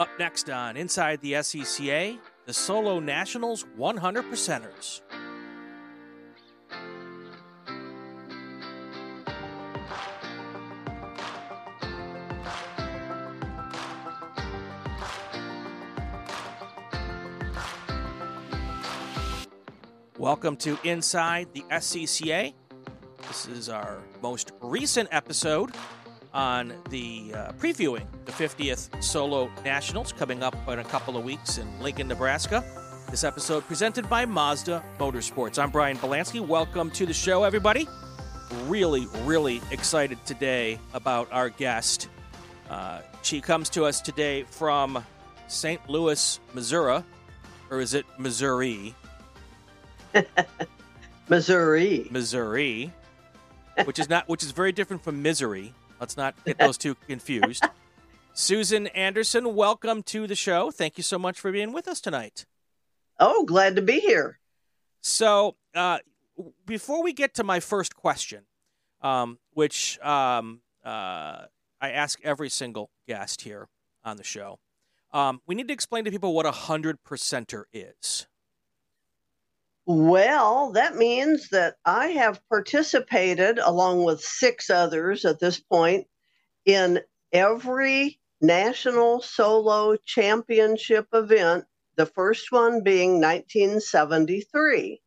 [0.00, 5.02] Up next on Inside the SCCA, the Solo Nationals 100 percenters.
[20.16, 22.54] Welcome to Inside the SCCA.
[23.28, 25.72] This is our most recent episode
[26.32, 31.58] on the uh, previewing the 50th Solo Nationals coming up in a couple of weeks
[31.58, 32.64] in Lincoln, Nebraska.
[33.10, 35.60] This episode presented by Mazda Motorsports.
[35.60, 36.40] I'm Brian Belansky.
[36.40, 37.88] Welcome to the show, everybody.
[38.66, 42.08] Really, really excited today about our guest.
[42.68, 45.04] Uh, she comes to us today from
[45.48, 45.80] St.
[45.88, 47.02] Louis, Missouri,
[47.70, 48.94] or is it Missouri?
[51.28, 52.08] Missouri.
[52.10, 52.92] Missouri,
[53.84, 55.72] which is not which is very different from misery.
[56.00, 57.64] Let's not get those two confused.
[58.32, 60.70] Susan Anderson, welcome to the show.
[60.70, 62.46] Thank you so much for being with us tonight.
[63.18, 64.38] Oh, glad to be here.
[65.02, 65.98] So, uh,
[66.64, 68.46] before we get to my first question,
[69.02, 71.44] um, which um, uh,
[71.80, 73.68] I ask every single guest here
[74.04, 74.58] on the show,
[75.12, 78.26] um, we need to explain to people what a hundred percenter is.
[79.86, 86.06] Well, that means that I have participated along with six others at this point
[86.64, 87.00] in
[87.32, 91.64] every national solo championship event,
[91.96, 95.00] the first one being 1973.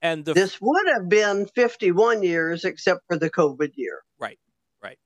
[0.00, 4.02] And the, this would have been 51 years except for the COVID year.
[4.18, 4.38] Right,
[4.82, 4.98] right.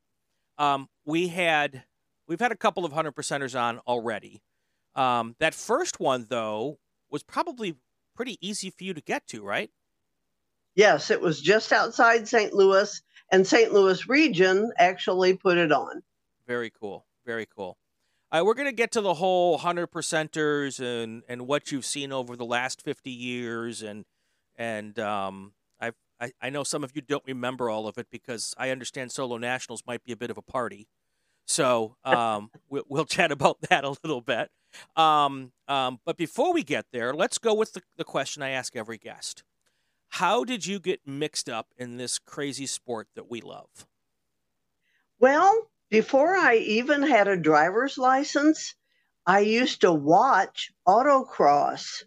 [0.58, 1.84] Um, we had
[2.28, 4.42] we've had a couple of hundred percenters on already.
[4.94, 6.78] Um, that first one though
[7.10, 7.76] was probably
[8.14, 9.70] pretty easy for you to get to, right?
[10.74, 12.52] Yes, it was just outside St.
[12.54, 13.72] Louis, and St.
[13.72, 16.02] Louis region actually put it on.
[16.46, 17.04] Very cool.
[17.26, 17.76] Very cool.
[18.30, 22.12] Uh, we're going to get to the whole hundred percenters and and what you've seen
[22.12, 24.06] over the last fifty years, and
[24.56, 28.54] and um, I've, I I know some of you don't remember all of it because
[28.56, 30.88] I understand solo nationals might be a bit of a party,
[31.46, 34.50] so um, we'll, we'll chat about that a little bit.
[34.96, 38.74] Um, um, but before we get there, let's go with the, the question I ask
[38.76, 39.44] every guest.
[40.08, 43.86] How did you get mixed up in this crazy sport that we love?
[45.18, 48.74] Well, before I even had a driver's license,
[49.24, 52.02] I used to watch autocross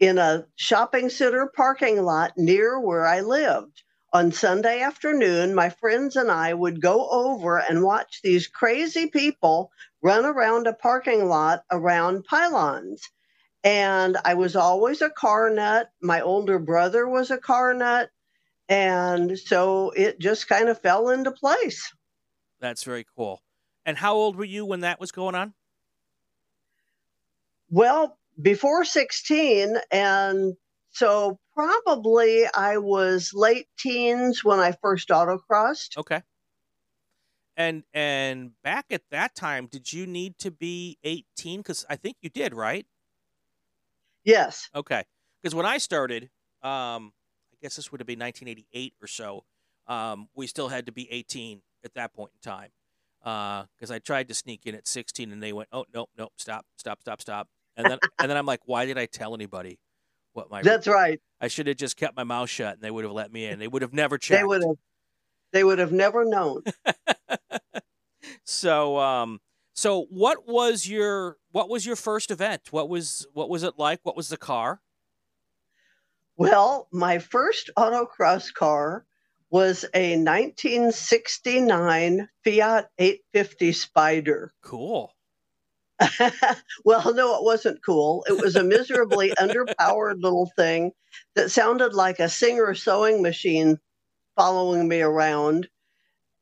[0.00, 3.83] in a shopping center parking lot near where I lived.
[4.14, 9.72] On Sunday afternoon, my friends and I would go over and watch these crazy people
[10.02, 13.10] run around a parking lot around pylons.
[13.64, 15.90] And I was always a car nut.
[16.00, 18.08] My older brother was a car nut.
[18.68, 21.92] And so it just kind of fell into place.
[22.60, 23.42] That's very cool.
[23.84, 25.54] And how old were you when that was going on?
[27.68, 29.76] Well, before 16.
[29.90, 30.54] And
[30.92, 35.96] so probably I was late teens when I first autocrossed.
[35.96, 36.22] Okay.
[37.56, 41.60] And and back at that time, did you need to be 18?
[41.60, 42.86] Because I think you did, right?
[44.24, 44.68] Yes.
[44.74, 45.04] Okay.
[45.40, 46.24] Because when I started,
[46.62, 47.12] um,
[47.52, 49.44] I guess this would have been 1988 or so.
[49.86, 52.70] Um, we still had to be 18 at that point in time.
[53.20, 56.28] Because uh, I tried to sneak in at 16, and they went, "Oh no, no,
[56.36, 59.78] stop, stop, stop, stop." And then and then I'm like, "Why did I tell anybody?"
[60.34, 61.20] What my That's right.
[61.40, 63.58] I should have just kept my mouth shut, and they would have let me in.
[63.58, 64.40] They would have never checked.
[64.40, 64.76] They would have.
[65.52, 66.62] They would have never known.
[68.44, 69.40] so, um,
[69.74, 72.72] so what was your what was your first event?
[72.72, 74.00] What was what was it like?
[74.02, 74.80] What was the car?
[76.36, 79.06] Well, my first autocross car
[79.50, 84.52] was a 1969 Fiat 850 Spider.
[84.62, 85.13] Cool.
[86.84, 88.24] well, no, it wasn't cool.
[88.28, 90.92] It was a miserably underpowered little thing
[91.34, 93.78] that sounded like a Singer sewing machine
[94.36, 95.68] following me around,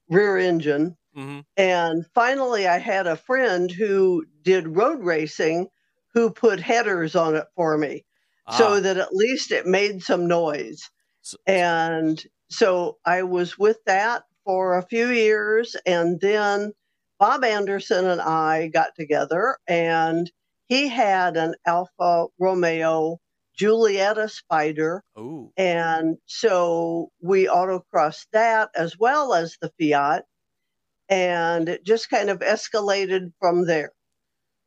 [0.08, 0.96] rear engine.
[1.16, 1.40] Mm-hmm.
[1.56, 5.68] And finally, I had a friend who did road racing
[6.14, 8.04] who put headers on it for me
[8.46, 8.56] ah.
[8.56, 10.90] so that at least it made some noise.
[11.22, 15.76] So, and so I was with that for a few years.
[15.86, 16.72] And then
[17.22, 20.28] Bob Anderson and I got together, and
[20.66, 23.20] he had an Alfa Romeo
[23.56, 25.04] Giulietta Spider.
[25.16, 25.52] Ooh.
[25.56, 30.24] And so we autocrossed that as well as the Fiat.
[31.08, 33.92] And it just kind of escalated from there.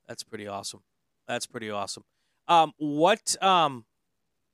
[0.08, 0.80] That's pretty awesome.
[1.28, 2.04] That's pretty awesome.
[2.48, 3.84] Um, what um,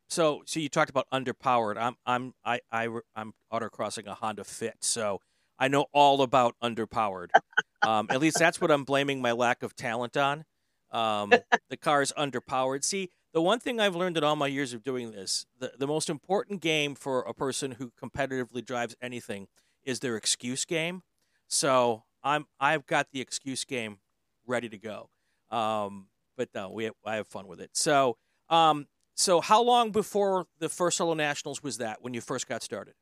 [0.09, 1.77] so so you talked about underpowered.
[1.77, 5.19] I'm I'm I I I'm autocrossing a Honda Fit, so
[5.59, 7.27] I know all about underpowered.
[7.83, 10.45] Um, at least that's what I'm blaming my lack of talent on.
[10.92, 11.31] Um,
[11.69, 12.83] the car is underpowered.
[12.83, 15.88] See, the one thing I've learned in all my years of doing this, the, the
[15.88, 19.48] most important game for a person who competitively drives anything
[19.83, 21.01] is their excuse game.
[21.48, 24.00] So I'm I've got the excuse game
[24.45, 25.10] ready to go.
[25.50, 26.07] Um,
[26.38, 27.72] but no, we have, I have fun with it.
[27.74, 28.18] So
[28.50, 32.63] um, so how long before the first solo nationals was that when you first got
[32.63, 32.94] started?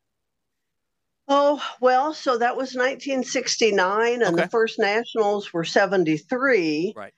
[1.31, 4.41] Oh, well, so that was 1969, and okay.
[4.41, 6.93] the first nationals were 73.
[6.95, 7.13] Right.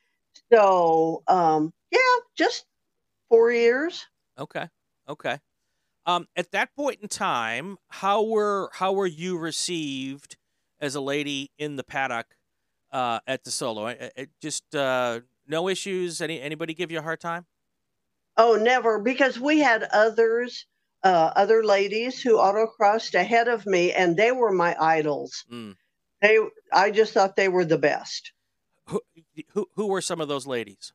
[0.52, 2.00] So, um, yeah,
[2.36, 2.66] just
[3.30, 4.06] four years.
[4.38, 4.68] Okay.
[5.08, 5.40] Okay.
[6.06, 10.36] Um, at that point in time, how were how were you received
[10.80, 12.36] as a lady in the paddock
[12.92, 13.88] uh, at the solo?
[13.88, 16.22] It, it just uh, no issues.
[16.22, 17.46] Any anybody give you a hard time?
[18.36, 20.66] Oh, never, because we had others
[21.04, 25.46] uh, other ladies who autocrossed ahead of me, and they were my idols.
[25.52, 25.76] Mm.
[26.22, 26.38] They,
[26.72, 28.32] I just thought they were the best.
[28.86, 29.02] Who,
[29.54, 30.94] who, who were some of those ladies?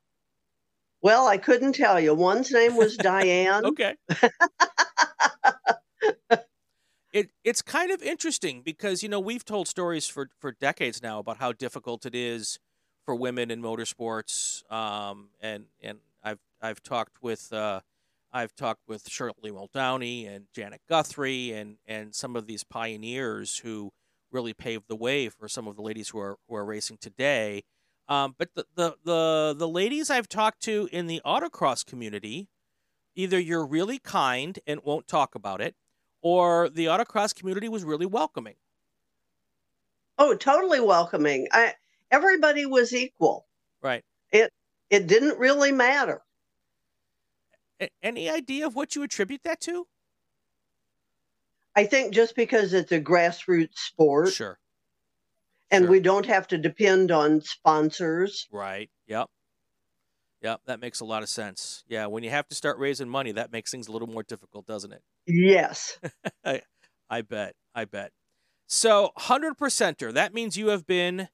[1.03, 2.15] Well, I couldn't tell you.
[2.15, 3.65] One's name was Diane.
[3.67, 3.97] okay.
[7.13, 11.19] it it's kind of interesting because you know we've told stories for for decades now
[11.19, 12.59] about how difficult it is
[13.05, 17.53] for women in motorsports, um, and and I've I've talked with.
[17.53, 17.81] Uh,
[18.33, 23.93] I've talked with Shirley Muldowney and Janet Guthrie and and some of these pioneers who
[24.31, 27.63] really paved the way for some of the ladies who are who are racing today.
[28.09, 32.49] Um, but the, the the the ladies I've talked to in the autocross community,
[33.15, 35.75] either you're really kind and won't talk about it,
[36.23, 38.57] or the autocross community was really welcoming.
[40.19, 41.49] Oh, totally welcoming.
[41.53, 41.75] I,
[42.11, 43.47] everybody was equal.
[43.83, 44.05] Right.
[44.31, 44.53] It
[44.91, 46.23] it didn't really matter.
[48.03, 49.87] Any idea of what you attribute that to?
[51.75, 54.33] I think just because it's a grassroots sport.
[54.33, 54.59] Sure.
[55.71, 55.91] And sure.
[55.91, 58.49] we don't have to depend on sponsors.
[58.51, 58.91] Right.
[59.07, 59.29] Yep.
[60.43, 60.61] Yep.
[60.67, 61.85] That makes a lot of sense.
[61.87, 62.07] Yeah.
[62.07, 64.93] When you have to start raising money, that makes things a little more difficult, doesn't
[64.93, 65.03] it?
[65.27, 65.99] Yes.
[66.45, 66.63] I,
[67.11, 67.55] I bet.
[67.75, 68.13] I bet.
[68.67, 71.29] So, 100 percenter, that means you have been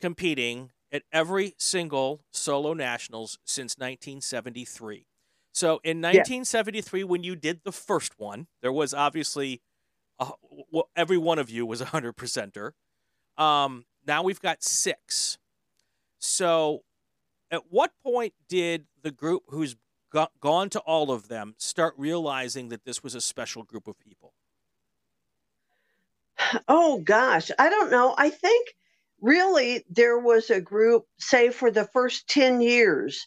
[0.00, 5.06] competing at every single solo nationals since 1973.
[5.56, 7.06] So in 1973, yeah.
[7.06, 9.62] when you did the first one, there was obviously
[10.20, 10.32] uh,
[10.70, 12.72] well, every one of you was a hundred percenter.
[13.38, 15.38] Um, now we've got six.
[16.18, 16.82] So,
[17.50, 19.76] at what point did the group who's
[20.42, 24.34] gone to all of them start realizing that this was a special group of people?
[26.68, 28.14] Oh gosh, I don't know.
[28.18, 28.74] I think
[29.22, 33.26] really there was a group, say, for the first 10 years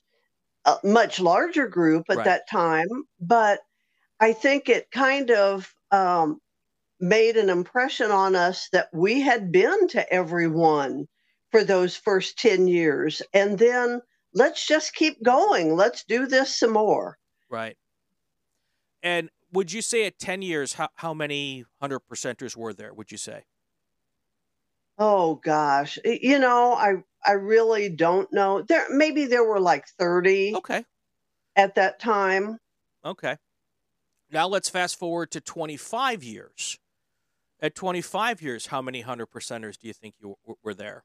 [0.66, 2.26] a much larger group at right.
[2.26, 2.88] that time,
[3.20, 3.60] but
[4.20, 6.40] I think it kind of um,
[7.00, 11.08] made an impression on us that we had been to everyone
[11.52, 13.22] for those first 10 years.
[13.34, 14.02] And then
[14.34, 15.76] let's just keep going.
[15.76, 17.18] Let's do this some more.
[17.50, 17.78] Right.
[19.02, 23.12] And would you say at 10 years, how, how many 100 percenters were there, would
[23.12, 23.44] you say?
[25.02, 28.62] Oh gosh, you know, I I really don't know.
[28.62, 30.83] There maybe there were like 30 Okay.
[31.56, 32.60] at that time.
[33.04, 33.38] Okay.
[34.31, 36.77] Now let's fast forward to 25 years.
[37.62, 41.04] At 25 years, how many 100 percenters do you think you were there?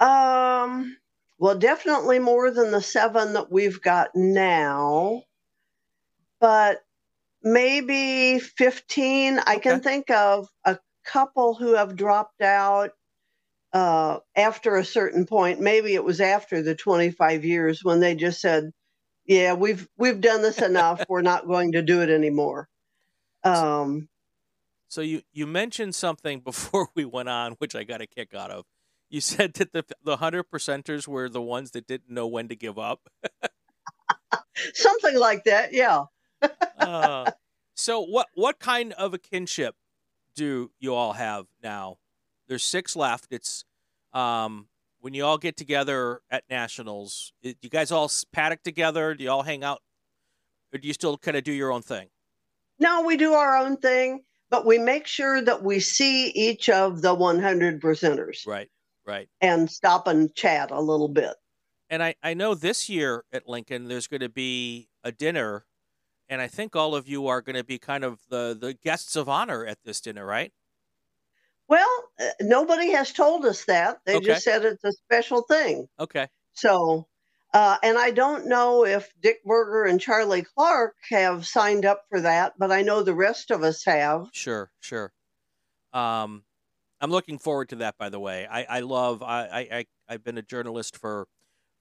[0.00, 0.96] Um
[1.38, 5.24] well, definitely more than the 7 that we've got now.
[6.40, 6.84] But
[7.42, 12.92] maybe 15 I can think of a couple who have dropped out
[13.74, 15.60] uh, after a certain point.
[15.60, 18.70] Maybe it was after the 25 years when they just said,
[19.26, 21.04] "Yeah, we've we've done this enough.
[21.08, 22.68] We're not going to do it anymore."
[23.42, 24.08] Um,
[24.88, 28.50] so you you mentioned something before we went on, which I got a kick out
[28.50, 28.64] of.
[29.10, 32.56] You said that the the hundred percenters were the ones that didn't know when to
[32.56, 33.08] give up.
[34.74, 36.04] something like that, yeah.
[36.78, 37.30] uh,
[37.74, 39.74] so what what kind of a kinship
[40.36, 41.98] do you all have now?
[42.48, 43.28] There's six left.
[43.30, 43.64] It's
[44.12, 44.68] um,
[45.00, 47.32] when you all get together at nationals.
[47.42, 49.14] Do you guys all paddock together?
[49.14, 49.80] Do you all hang out,
[50.72, 52.08] or do you still kind of do your own thing?
[52.78, 57.02] No, we do our own thing, but we make sure that we see each of
[57.02, 58.46] the 100 percenters.
[58.46, 58.68] Right,
[59.06, 59.28] right.
[59.40, 61.34] And stop and chat a little bit.
[61.88, 65.66] And I, I know this year at Lincoln, there's going to be a dinner
[66.28, 69.16] and I think all of you are going to be kind of the the guests
[69.16, 70.52] of honor at this dinner, right?
[71.68, 73.98] Well, uh, nobody has told us that.
[74.04, 74.26] They okay.
[74.26, 75.88] just said it's a special thing.
[75.98, 76.28] Okay.
[76.52, 77.06] So,
[77.52, 82.20] uh, and I don't know if Dick Berger and Charlie Clark have signed up for
[82.20, 84.28] that, but I know the rest of us have.
[84.32, 85.12] Sure, sure.
[85.92, 86.44] Um,
[87.00, 87.96] I'm looking forward to that.
[87.98, 91.28] By the way, I, I love I, I I've been a journalist for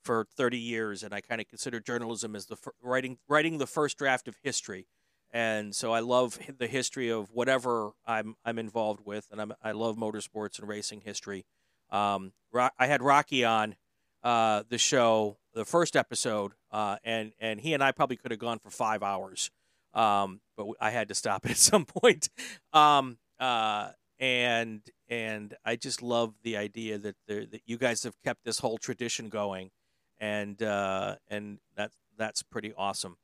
[0.04, 3.98] for 30 years, and I kind of consider journalism as the writing writing the first
[3.98, 4.88] draft of history.
[5.34, 9.72] And so I love the history of whatever I'm I'm involved with, and I'm, I
[9.72, 11.46] love motorsports and racing history.
[11.90, 13.76] Um, I had Rocky on
[14.24, 18.40] uh, the show, the first episode, uh, and and he and I probably could have
[18.40, 19.50] gone for five hours,
[19.94, 22.30] um, but I had to stop it at some point.
[22.72, 28.16] Um, uh, and and I just love the idea that there, that you guys have
[28.24, 29.72] kept this whole tradition going,
[30.20, 33.18] and uh, and that's that's pretty awesome.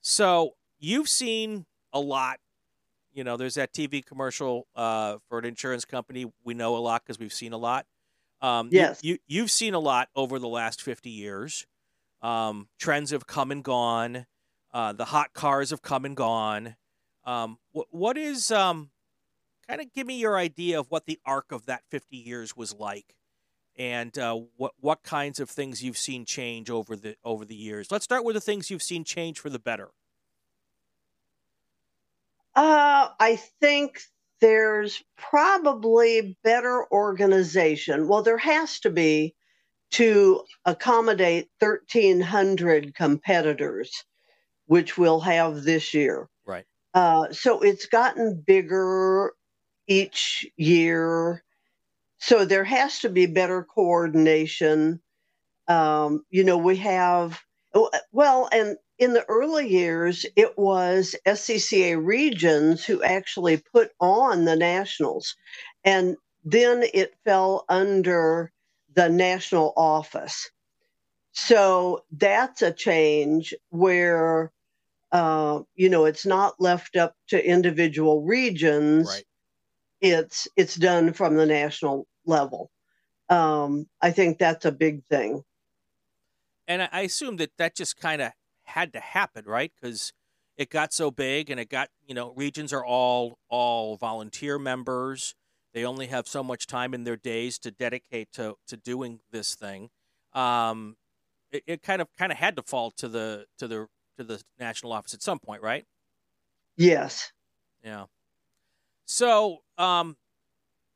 [0.00, 2.38] So you've seen a lot.
[3.12, 6.26] You know, there's that TV commercial uh, for an insurance company.
[6.44, 7.86] We know a lot because we've seen a lot.
[8.40, 11.66] Um, yes, you, you have seen a lot over the last fifty years.
[12.22, 14.26] Um, trends have come and gone.
[14.72, 16.76] Uh, the hot cars have come and gone.
[17.24, 18.90] Um, what, what is um,
[19.68, 22.74] kind of give me your idea of what the arc of that 50 years was
[22.74, 23.14] like
[23.76, 27.90] and uh, what what kinds of things you've seen change over the over the years.
[27.90, 29.90] Let's start with the things you've seen change for the better.
[32.56, 34.00] Uh, I think
[34.40, 38.08] there's probably better organization.
[38.08, 39.34] Well, there has to be
[39.92, 44.04] to accommodate 1,300 competitors,
[44.66, 46.28] which we'll have this year.
[46.44, 46.64] Right.
[46.92, 49.32] Uh, so it's gotten bigger
[49.86, 51.42] each year.
[52.18, 55.00] So there has to be better coordination.
[55.68, 57.40] Um, you know, we have,
[57.74, 64.44] oh, well, and in the early years, it was SCCA regions who actually put on
[64.44, 65.36] the nationals.
[65.84, 68.52] And then it fell under
[68.94, 70.50] the national office.
[71.32, 74.52] So that's a change where,
[75.10, 79.08] uh, you know, it's not left up to individual regions.
[79.08, 79.24] Right
[80.04, 82.70] it's it's done from the national level.
[83.30, 85.42] Um, I think that's a big thing.
[86.68, 88.32] And I assume that that just kind of
[88.74, 89.72] had to happen, right?
[89.80, 90.12] Because
[90.56, 95.34] it got so big, and it got you know regions are all all volunteer members.
[95.72, 99.54] They only have so much time in their days to dedicate to to doing this
[99.54, 99.90] thing.
[100.32, 100.96] Um,
[101.50, 103.86] it, it kind of kind of had to fall to the to the
[104.18, 105.84] to the national office at some point, right?
[106.76, 107.32] Yes.
[107.84, 108.06] Yeah.
[109.04, 110.16] So, um,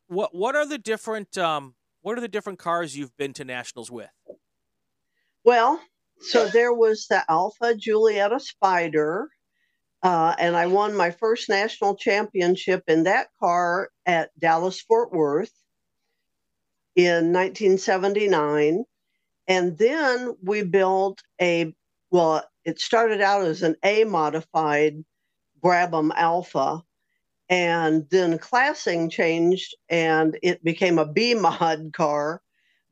[0.09, 3.91] what what are the different um, what are the different cars you've been to nationals
[3.91, 4.11] with?
[5.45, 5.81] Well,
[6.21, 9.29] so there was the Alfa Giulietta Spider,
[10.03, 15.53] uh, and I won my first national championship in that car at Dallas Fort Worth
[16.97, 18.85] in 1979.
[19.49, 21.75] And then we built a,
[22.11, 25.05] well, it started out as an A modified
[25.63, 26.83] Brabham Alfa.
[27.49, 32.43] and then classing changed and it became a B mod car.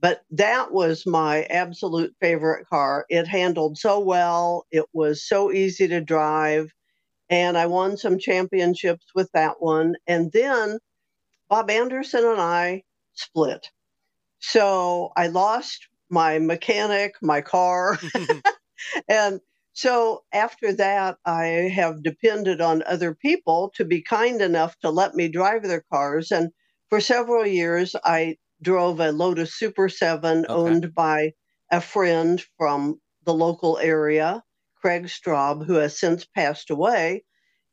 [0.01, 3.07] But that was my absolute favorite car.
[3.09, 6.73] It handled so well, it was so easy to drive,
[7.31, 9.97] and I won some championships with that one.
[10.07, 10.79] And then
[11.49, 12.85] Bob Anderson and I
[13.15, 13.71] split.
[14.41, 17.99] So I lost my mechanic, my car,
[19.09, 19.41] and
[19.73, 25.15] so after that, I have depended on other people to be kind enough to let
[25.15, 26.33] me drive their cars.
[26.33, 26.51] And
[26.89, 30.53] for several years, I drove a Lotus Super 7 okay.
[30.53, 31.33] owned by
[31.71, 34.43] a friend from the local area,
[34.77, 37.25] Craig Straub, who has since passed away.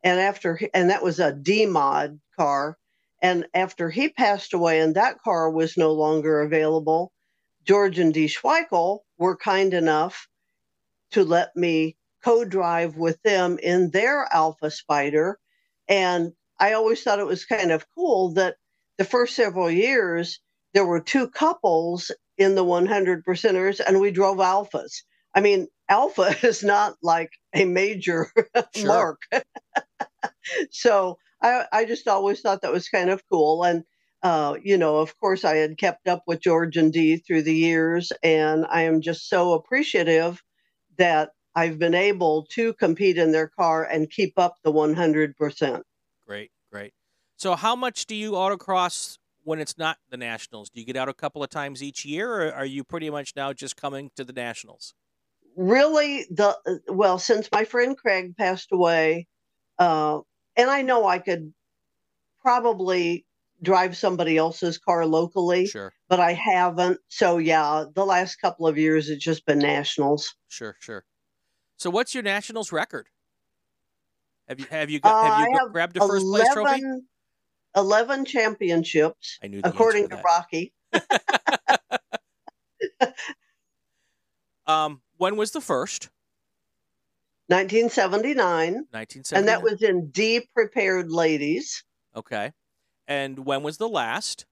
[0.03, 2.77] And after, and that was a D mod car.
[3.21, 7.13] And after he passed away and that car was no longer available,
[7.63, 10.27] George and Dee Schweikel were kind enough
[11.11, 15.39] to let me co-drive with them in their Alfa Spider.
[15.87, 18.55] And I always thought it was kind of cool that
[18.97, 20.39] the first several years
[20.73, 25.03] there were two couples in the 100 percenters and we drove Alfas.
[25.35, 28.31] I mean, Alfa is not like a major
[28.75, 28.87] sure.
[28.87, 29.23] marque.
[30.71, 33.63] so I, I just always thought that was kind of cool.
[33.63, 33.83] And
[34.23, 37.53] uh, you know, of course, I had kept up with George and Dee through the
[37.53, 40.41] years, and I am just so appreciative
[40.97, 45.81] that I've been able to compete in their car and keep up the 100%.
[46.25, 46.93] Great, great.
[47.37, 50.69] So, how much do you autocross when it's not the Nationals?
[50.69, 53.33] Do you get out a couple of times each year, or are you pretty much
[53.35, 54.93] now just coming to the Nationals?
[55.55, 56.57] Really, the
[56.87, 59.27] well, since my friend Craig passed away,
[59.77, 60.19] uh,
[60.55, 61.53] and I know I could
[62.41, 63.25] probably
[63.61, 65.93] drive somebody else's car locally, sure.
[66.09, 66.99] but I haven't.
[67.07, 70.35] So yeah, the last couple of years it's just been nationals.
[70.49, 71.05] Sure, sure.
[71.77, 73.07] So what's your nationals record?
[74.47, 76.81] Have you have you got, have you uh, grabbed a first 11, place trophy?
[77.75, 80.73] 11 championships, according to, to Rocky.
[84.67, 86.09] um, when was the first?
[87.47, 88.85] 1979.
[88.91, 89.37] 1979.
[89.37, 91.83] And that was in D prepared ladies.
[92.15, 92.51] Okay.
[93.07, 94.45] And when was the last?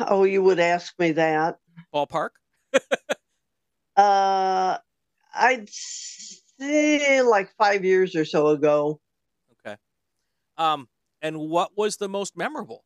[0.00, 1.58] Oh, you would ask me that.
[1.94, 2.30] Ballpark?
[3.96, 4.78] uh,
[5.34, 9.00] I'd say like five years or so ago.
[9.60, 9.76] Okay.
[10.56, 10.88] Um,
[11.22, 12.84] and what was the most memorable?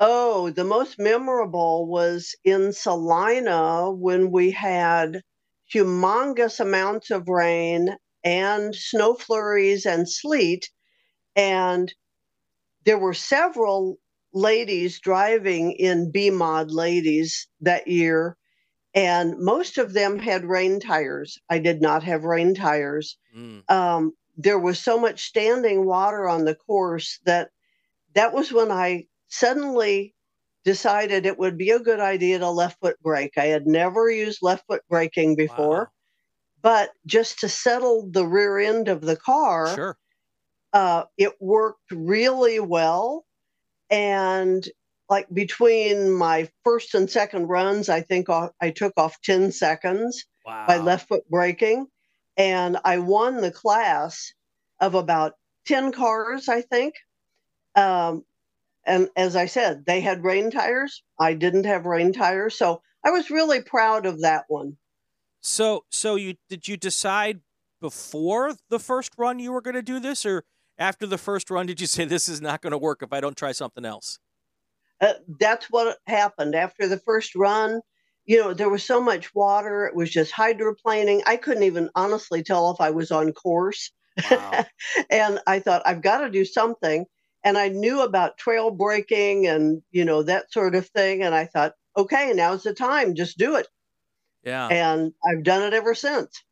[0.00, 5.22] Oh, the most memorable was in Salina when we had
[5.72, 10.68] humongous amounts of rain and snow flurries and sleet.
[11.36, 11.92] And
[12.84, 13.98] there were several
[14.32, 18.36] ladies driving in B mod ladies that year,
[18.94, 21.38] and most of them had rain tires.
[21.48, 23.16] I did not have rain tires.
[23.36, 23.70] Mm.
[23.70, 27.50] Um, there was so much standing water on the course that
[28.14, 30.14] that was when I suddenly
[30.64, 33.36] decided it would be a good idea to left foot brake.
[33.36, 35.90] I had never used left foot braking before, wow.
[36.62, 39.98] but just to settle the rear end of the car, sure.
[40.72, 43.24] uh, it worked really well.
[43.90, 44.66] And
[45.10, 50.66] like between my first and second runs, I think I took off 10 seconds wow.
[50.66, 51.86] by left foot braking.
[52.36, 54.32] And I won the class
[54.80, 55.34] of about
[55.66, 56.94] 10 cars, I think.
[57.74, 58.24] Um,
[58.86, 61.02] and as I said, they had rain tires.
[61.18, 62.56] I didn't have rain tires.
[62.56, 64.76] So I was really proud of that one.
[65.40, 67.40] So, so you did you decide
[67.80, 70.44] before the first run you were going to do this, or
[70.78, 73.20] after the first run did you say this is not going to work if I
[73.20, 74.18] don't try something else?
[75.00, 77.80] Uh, that's what happened after the first run.
[78.26, 81.22] You know, there was so much water; it was just hydroplaning.
[81.26, 83.90] I couldn't even honestly tell if I was on course.
[84.30, 84.64] Wow.
[85.10, 87.06] and I thought I've got to do something
[87.44, 91.22] and I knew about trail braking and you know that sort of thing.
[91.22, 93.68] And I thought, okay, now's the time, just do it.
[94.42, 94.66] Yeah.
[94.68, 96.42] And I've done it ever since.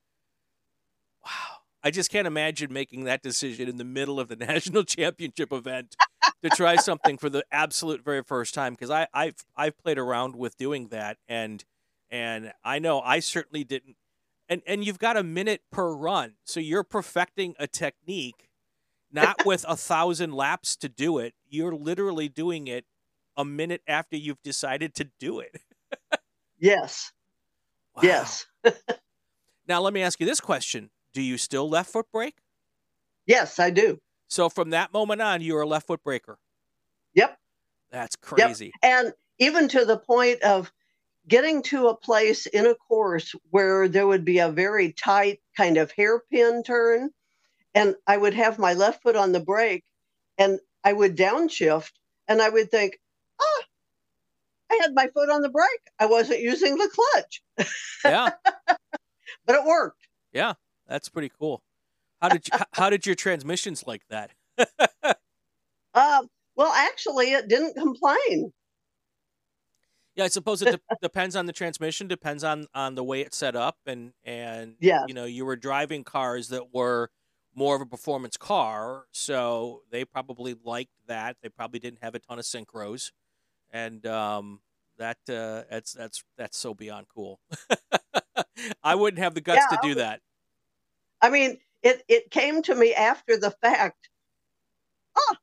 [1.24, 1.58] Wow.
[1.82, 5.96] I just can't imagine making that decision in the middle of the national championship event
[6.42, 10.36] to try something for the absolute very first time because I I've I've played around
[10.36, 11.64] with doing that and
[12.10, 13.96] and I know I certainly didn't
[14.48, 18.48] and and you've got a minute per run so you're perfecting a technique
[19.12, 21.34] not with a thousand laps to do it.
[21.48, 22.86] You're literally doing it
[23.36, 25.60] a minute after you've decided to do it.
[26.58, 27.12] yes.
[27.94, 28.02] Wow.
[28.04, 28.46] Yes.
[29.68, 32.38] now, let me ask you this question Do you still left foot brake?
[33.26, 33.98] Yes, I do.
[34.32, 36.38] So, from that moment on, you were a left foot braker.
[37.12, 37.38] Yep.
[37.90, 38.72] That's crazy.
[38.82, 39.04] Yep.
[39.04, 40.72] And even to the point of
[41.28, 45.76] getting to a place in a course where there would be a very tight kind
[45.76, 47.10] of hairpin turn
[47.74, 49.84] and I would have my left foot on the brake
[50.38, 51.92] and I would downshift
[52.26, 52.98] and I would think,
[53.38, 53.62] oh,
[54.70, 55.90] I had my foot on the brake.
[55.98, 57.42] I wasn't using the clutch.
[58.04, 58.30] Yeah.
[59.44, 60.08] but it worked.
[60.32, 60.54] Yeah,
[60.88, 61.62] that's pretty cool.
[62.22, 64.30] How did you, how did your transmissions like that?
[65.92, 66.22] uh,
[66.56, 68.52] well, actually, it didn't complain.
[70.14, 73.36] Yeah, I suppose it de- depends on the transmission, depends on on the way it's
[73.36, 75.04] set up, and and yeah.
[75.08, 77.10] you know, you were driving cars that were
[77.54, 81.36] more of a performance car, so they probably liked that.
[81.42, 83.10] They probably didn't have a ton of synchros,
[83.70, 84.60] and um,
[84.98, 87.40] that uh, that's that's that's so beyond cool.
[88.84, 90.20] I wouldn't have the guts yeah, to do that.
[91.20, 94.08] I mean, it it came to me after the fact.
[95.16, 95.36] Oh,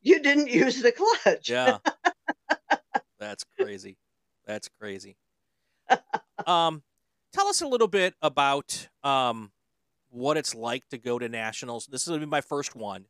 [0.00, 1.48] you didn't use the clutch.
[1.48, 1.78] Yeah,
[3.18, 3.96] that's crazy.
[4.46, 5.16] That's crazy.
[6.46, 6.82] Um,
[7.32, 9.52] tell us a little bit about um
[10.10, 11.86] what it's like to go to nationals.
[11.86, 13.06] This is gonna be my first one.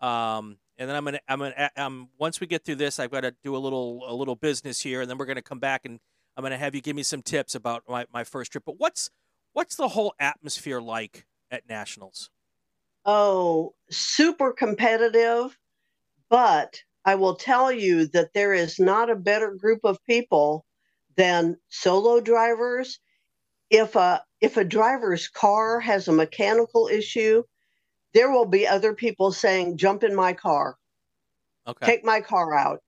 [0.00, 3.22] Um, and then I'm gonna I'm gonna um once we get through this, I've got
[3.22, 5.98] to do a little a little business here, and then we're gonna come back and
[6.36, 8.64] I'm gonna have you give me some tips about my, my first trip.
[8.64, 9.10] But what's
[9.54, 12.30] what's the whole atmosphere like at nationals?
[13.04, 15.58] Oh, super competitive,
[16.28, 20.66] but I will tell you that there is not a better group of people
[21.16, 23.00] than solo drivers.
[23.70, 27.44] If a if a driver's car has a mechanical issue,
[28.14, 30.78] there will be other people saying, "Jump in my car,
[31.66, 31.86] okay.
[31.86, 32.82] take my car out."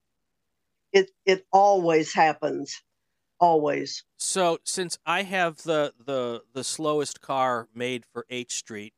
[0.93, 2.81] It it always happens,
[3.41, 4.05] always.
[4.17, 8.93] So since I have the the the slowest car made for H Street,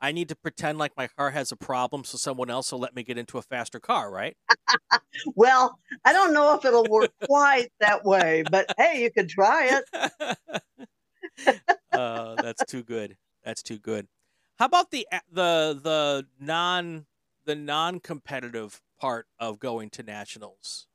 [0.00, 2.94] I need to pretend like my car has a problem so someone else will let
[2.94, 4.36] me get into a faster car, right?
[5.34, 9.82] well, I don't know if it'll work quite that way, but hey, you could try
[9.92, 11.60] it.
[11.92, 13.16] uh, that's too good.
[13.44, 14.06] That's too good.
[14.58, 17.06] How about the the the non
[17.44, 20.87] the non-competitive part of going to nationals?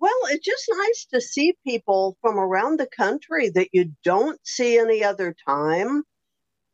[0.00, 4.78] Well, it's just nice to see people from around the country that you don't see
[4.78, 6.04] any other time.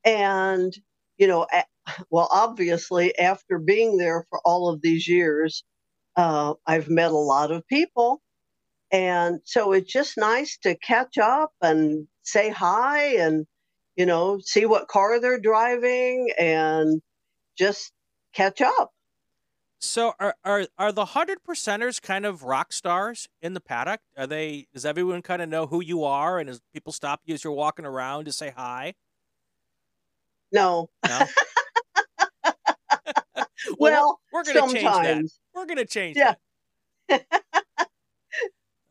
[0.04, 0.72] And,
[1.18, 1.46] you know,
[2.10, 5.64] well, obviously, after being there for all of these years,
[6.16, 8.22] uh, I've met a lot of people.
[8.92, 13.46] And so it's just nice to catch up and say hi and,
[13.96, 17.02] you know, see what car they're driving and
[17.58, 17.92] just
[18.34, 18.93] catch up.
[19.84, 24.00] So are are are the hundred percenters kind of rock stars in the paddock?
[24.16, 24.66] Are they?
[24.72, 27.52] Does everyone kind of know who you are, and does people stop you as you're
[27.52, 28.94] walking around to say hi?
[30.52, 30.88] No.
[31.06, 31.26] No.
[32.44, 33.46] well,
[33.78, 35.24] well, we're, to change that.
[35.54, 36.34] We're going to change yeah.
[37.08, 37.26] that.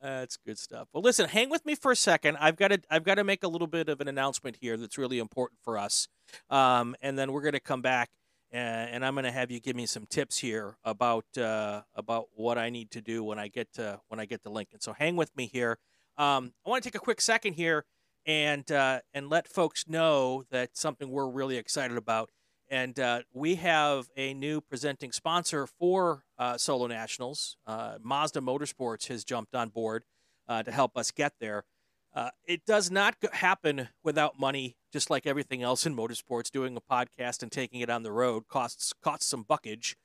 [0.02, 0.90] That's good stuff.
[0.92, 2.36] Well, listen, hang with me for a second.
[2.42, 4.98] I've got to I've got to make a little bit of an announcement here that's
[4.98, 6.10] really important for us,
[6.50, 8.10] um, and then we're going to come back
[8.54, 12.58] and, I'm going to have you give me some tips here about uh, about what
[12.58, 14.80] I need to do when I get to when I get to Lincoln.
[14.80, 15.80] So hang with me here.
[16.18, 17.86] Um, I want to take a quick second here
[18.26, 22.30] and uh, and let folks know that something we're really excited about.
[22.70, 27.58] And uh, we have a new presenting sponsor for uh, Solo Nationals.
[27.68, 30.06] Uh, Mazda Motorsports has jumped on board
[30.48, 31.66] uh, to help us get there.
[32.14, 36.52] Uh, it does not happen without money, just like everything else in motorsports.
[36.52, 39.96] Doing a podcast and taking it on the road costs costs some buckage,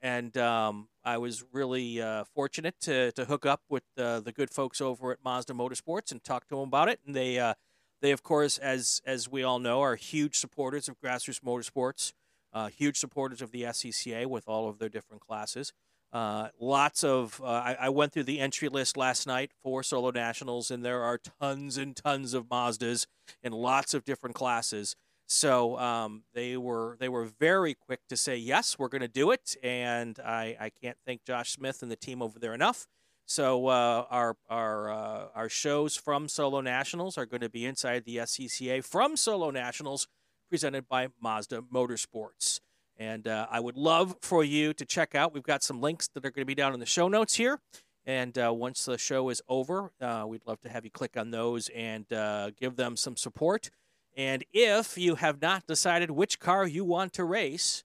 [0.00, 4.50] and um, I was really uh, fortunate to to hook up with uh, the good
[4.50, 7.00] folks over at Mazda Motorsports and talk to them about it.
[7.06, 7.54] And they uh,
[8.00, 12.14] they of course, as as we all know, are huge supporters of grassroots motorsports,
[12.54, 15.74] uh, huge supporters of the SCCA with all of their different classes.
[16.12, 20.10] Uh, lots of, uh, I, I, went through the entry list last night for Solo
[20.10, 23.06] Nationals, and there are tons and tons of Mazdas
[23.42, 24.96] in lots of different classes.
[25.26, 29.30] So um, they were they were very quick to say yes, we're going to do
[29.30, 32.86] it, and I, I can't thank Josh Smith and the team over there enough.
[33.26, 38.06] So uh, our our uh, our shows from Solo Nationals are going to be inside
[38.06, 40.08] the SCCA from Solo Nationals,
[40.48, 42.60] presented by Mazda Motorsports.
[42.98, 45.32] And uh, I would love for you to check out.
[45.32, 47.60] We've got some links that are going to be down in the show notes here.
[48.04, 51.30] And uh, once the show is over, uh, we'd love to have you click on
[51.30, 53.70] those and uh, give them some support.
[54.16, 57.84] And if you have not decided which car you want to race,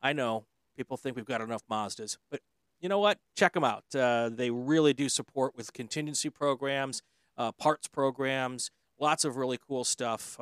[0.00, 0.44] I know
[0.76, 2.40] people think we've got enough Mazdas, but
[2.80, 3.18] you know what?
[3.36, 3.84] Check them out.
[3.94, 7.02] Uh, they really do support with contingency programs,
[7.36, 8.70] uh, parts programs,
[9.00, 10.38] lots of really cool stuff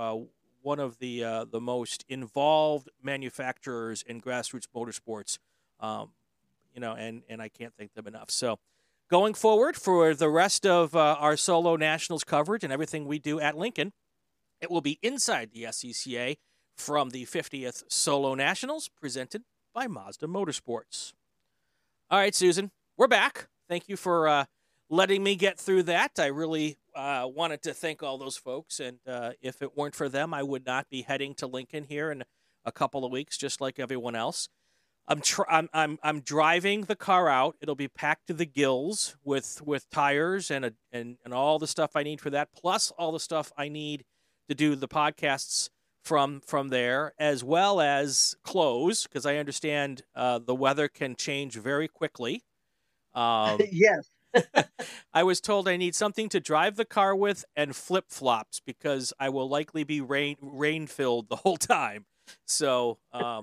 [0.62, 5.38] one of the uh, the most involved manufacturers in grassroots motorsports.
[5.80, 6.10] Um,
[6.74, 8.30] you know, and and I can't thank them enough.
[8.30, 8.58] So,
[9.10, 13.40] going forward for the rest of uh, our solo nationals coverage and everything we do
[13.40, 13.92] at Lincoln,
[14.60, 16.36] it will be inside the SCCA
[16.76, 19.42] from the 50th Solo Nationals, presented
[19.74, 21.12] by Mazda Motorsports.
[22.10, 23.48] All right, Susan, we're back.
[23.68, 24.44] Thank you for uh,
[24.88, 26.12] letting me get through that.
[26.18, 30.08] I really uh, wanted to thank all those folks, and uh, if it weren't for
[30.08, 32.24] them, I would not be heading to Lincoln here in
[32.64, 34.48] a couple of weeks, just like everyone else.
[35.08, 37.56] I'm, tr- I'm I'm I'm driving the car out.
[37.60, 41.66] It'll be packed to the gills with with tires and a, and and all the
[41.66, 44.04] stuff I need for that, plus all the stuff I need
[44.48, 45.70] to do the podcasts
[46.04, 51.54] from from there, as well as clothes, because I understand uh, the weather can change
[51.54, 52.44] very quickly.
[53.12, 54.08] Um, yes.
[55.14, 59.12] I was told I need something to drive the car with and flip flops because
[59.18, 62.06] I will likely be rain rain filled the whole time.
[62.46, 63.42] So, um,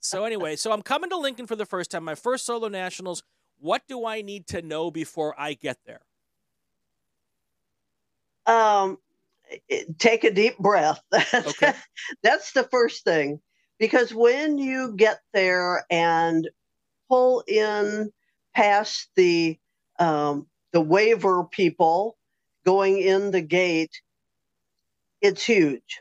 [0.00, 3.22] so anyway, so I'm coming to Lincoln for the first time, my first solo nationals.
[3.60, 6.02] What do I need to know before I get there?
[8.46, 8.98] Um,
[9.98, 11.00] take a deep breath.
[11.34, 11.72] Okay.
[12.22, 13.40] That's the first thing,
[13.78, 16.48] because when you get there and
[17.08, 18.12] pull in
[18.54, 19.58] past the
[19.98, 22.16] um, the waiver people
[22.64, 24.00] going in the gate,
[25.20, 26.00] it's huge.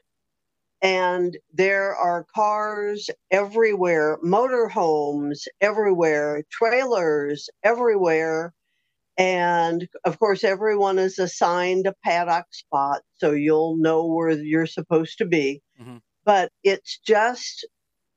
[0.81, 8.53] And there are cars everywhere, motorhomes everywhere, trailers everywhere.
[9.17, 15.17] And of course, everyone is assigned a paddock spot, so you'll know where you're supposed
[15.17, 15.63] to be.
[15.81, 15.97] Mm-hmm.
[16.23, 17.65] But it's just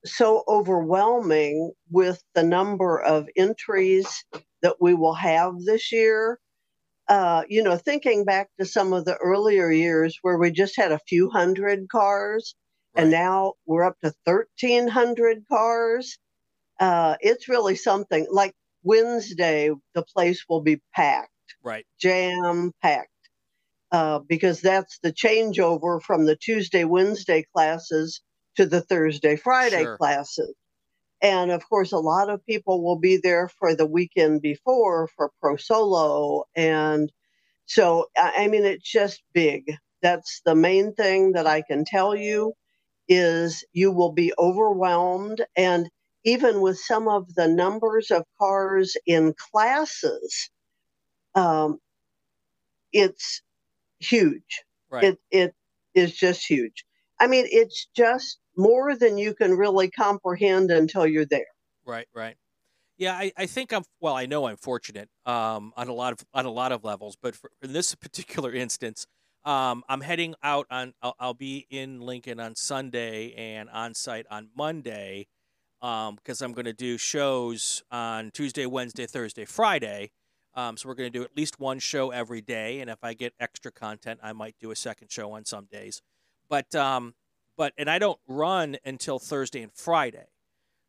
[0.04, 4.24] so overwhelming with the number of entries
[4.62, 6.38] that we will have this year.
[7.08, 10.92] Uh, you know, thinking back to some of the earlier years where we just had
[10.92, 12.54] a few hundred cars,
[12.94, 13.02] right.
[13.02, 16.18] and now we're up to 1,300 cars.
[16.78, 18.26] Uh, it's really something.
[18.30, 21.30] Like Wednesday, the place will be packed,
[21.64, 21.84] right?
[22.00, 23.08] Jam packed.
[23.92, 28.20] Uh, because that's the changeover from the Tuesday, Wednesday classes
[28.54, 29.96] to the Thursday, Friday sure.
[29.96, 30.54] classes.
[31.22, 35.30] And of course, a lot of people will be there for the weekend before for
[35.40, 36.44] Pro Solo.
[36.56, 37.12] And
[37.66, 39.74] so, I mean, it's just big.
[40.02, 42.54] That's the main thing that I can tell you
[43.08, 45.44] is you will be overwhelmed.
[45.56, 45.90] And
[46.24, 50.50] even with some of the numbers of cars in classes,
[51.34, 51.78] um,
[52.92, 53.42] it's
[53.98, 54.62] huge.
[54.90, 55.04] Right.
[55.04, 55.54] It, it
[55.94, 56.84] is just huge.
[57.20, 61.46] I mean, it's just more than you can really comprehend until you're there.
[61.86, 62.36] Right, right.
[62.98, 64.14] Yeah, I, I think I'm well.
[64.14, 67.34] I know I'm fortunate um, on a lot of on a lot of levels, but
[67.34, 69.06] for, in this particular instance,
[69.44, 70.92] um, I'm heading out on.
[71.00, 75.28] I'll, I'll, be in Lincoln on Sunday and on site on Monday
[75.80, 80.10] because um, I'm going to do shows on Tuesday, Wednesday, Thursday, Friday.
[80.54, 83.14] Um, so we're going to do at least one show every day, and if I
[83.14, 86.02] get extra content, I might do a second show on some days.
[86.50, 87.14] But um,
[87.60, 90.28] but and I don't run until Thursday and Friday.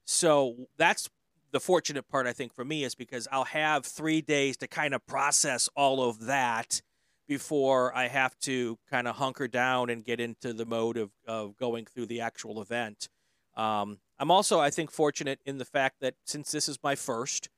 [0.05, 1.10] So that's
[1.51, 4.93] the fortunate part I think for me is because I'll have 3 days to kind
[4.93, 6.81] of process all of that
[7.27, 11.57] before I have to kind of hunker down and get into the mode of, of
[11.57, 13.10] going through the actual event.
[13.57, 17.49] Um, I'm also, I think, fortunate in the fact that since this is my first,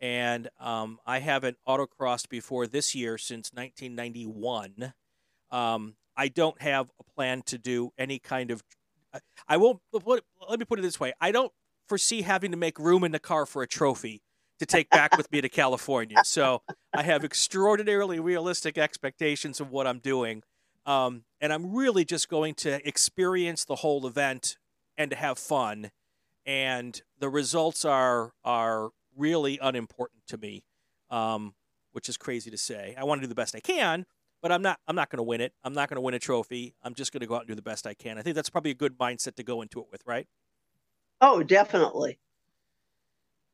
[0.00, 4.94] and um, I haven't autocrossed before this year since 1991,
[5.50, 8.62] um, I don't have a plan to do any kind of.
[9.48, 9.80] I won't.
[9.92, 11.52] Let me put it this way: I don't
[11.86, 14.22] foresee having to make room in the car for a trophy
[14.58, 16.18] to take back with me to California.
[16.24, 16.62] So
[16.94, 20.42] I have extraordinarily realistic expectations of what I'm doing,
[20.86, 24.56] um, and I'm really just going to experience the whole event
[24.96, 25.90] and to have fun.
[26.46, 30.64] And the results are are really unimportant to me,
[31.10, 31.54] um,
[31.92, 32.94] which is crazy to say.
[32.98, 34.06] I want to do the best I can,
[34.42, 35.54] but I'm not I'm not going to win it.
[35.64, 36.74] I'm not going to win a trophy.
[36.82, 38.18] I'm just going to go out and do the best I can.
[38.18, 40.26] I think that's probably a good mindset to go into it with, right?
[41.20, 42.18] Oh, definitely.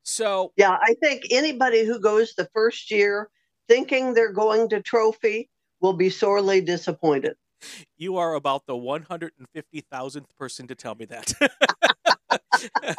[0.03, 3.29] So, yeah, I think anybody who goes the first year
[3.67, 5.49] thinking they're going to trophy
[5.79, 7.35] will be sorely disappointed.
[7.97, 11.33] You are about the 150,000th person to tell me that.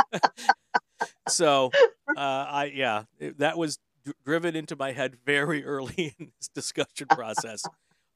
[1.28, 1.70] so,
[2.16, 3.04] uh, I yeah,
[3.38, 3.78] that was
[4.24, 7.64] driven into my head very early in this discussion process.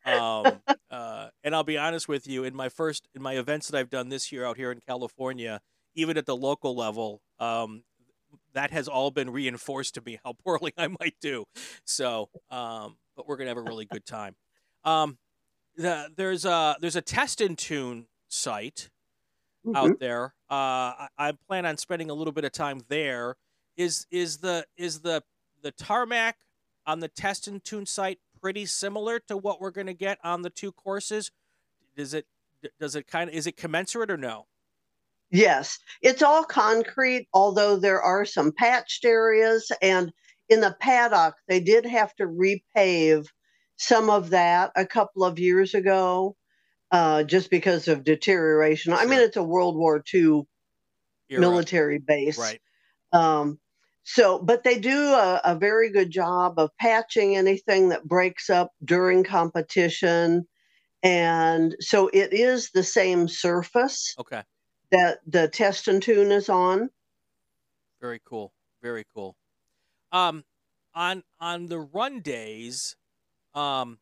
[0.05, 3.79] um, uh, and I'll be honest with you, in my first in my events that
[3.79, 5.61] I've done this year out here in California,
[5.95, 7.85] even at the local level, um,
[8.53, 11.45] that has all been reinforced to me how poorly I might do.
[11.85, 14.37] So, um, but we're gonna have a really good time.
[14.85, 15.19] Um,
[15.77, 18.91] the, there's a there's a test and tune site
[19.67, 19.77] mm-hmm.
[19.77, 20.35] out there.
[20.51, 23.37] Uh, I, I plan on spending a little bit of time there.
[23.77, 25.23] Is is the is the
[25.65, 26.37] the tarmac
[26.87, 30.43] on the test and tune site pretty similar to what we're going to get on
[30.43, 31.33] the two courses?
[31.97, 32.27] Does it
[32.79, 34.47] does it kind of is it commensurate or no?
[35.31, 39.73] Yes, it's all concrete, although there are some patched areas.
[39.83, 40.13] And
[40.49, 43.27] in the paddock, they did have to repave
[43.77, 46.37] some of that a couple of years ago
[46.93, 48.93] uh, just because of deterioration.
[48.93, 49.01] Sure.
[49.01, 50.43] I mean, it's a World War II
[51.31, 51.41] Era.
[51.41, 52.39] military base.
[52.39, 52.61] Right.
[53.13, 53.59] Um,
[54.05, 58.73] so, but they do a, a, very good job of patching anything that breaks up
[58.85, 60.47] during competition.
[61.03, 64.15] And so it is the same surface.
[64.19, 64.43] Okay
[64.95, 66.89] that the test and tune is on.
[68.01, 68.53] Very cool.
[68.81, 69.37] Very cool.
[70.13, 70.45] Um,
[70.95, 72.95] on on the run days,
[73.55, 73.99] um,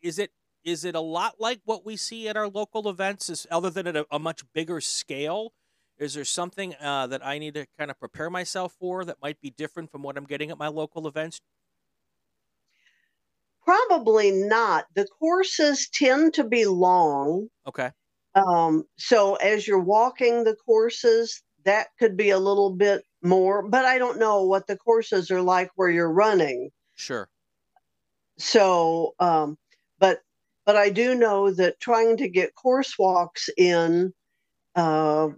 [0.00, 0.32] is it
[0.64, 3.28] is it a lot like what we see at our local events?
[3.28, 5.52] Is other than at a, a much bigger scale?
[6.02, 9.40] Is there something uh, that I need to kind of prepare myself for that might
[9.40, 11.40] be different from what I'm getting at my local events?
[13.64, 14.86] Probably not.
[14.96, 17.46] The courses tend to be long.
[17.68, 17.92] Okay.
[18.34, 23.84] Um, so as you're walking the courses, that could be a little bit more, but
[23.84, 26.70] I don't know what the courses are like where you're running.
[26.96, 27.28] Sure.
[28.38, 29.56] So, um,
[30.00, 30.22] but
[30.66, 34.12] but I do know that trying to get course walks in
[34.74, 35.28] uh,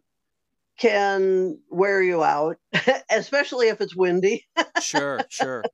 [0.78, 2.56] can wear you out,
[3.10, 4.46] especially if it's windy.
[4.80, 5.64] sure, sure.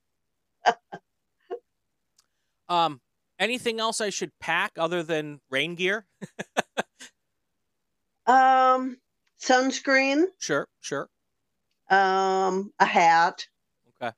[2.68, 3.00] um,
[3.38, 6.06] anything else I should pack other than rain gear?
[8.30, 8.98] Um,
[9.40, 10.26] sunscreen.
[10.38, 11.08] Sure, sure.
[11.88, 13.46] Um, a hat.
[14.00, 14.12] Okay.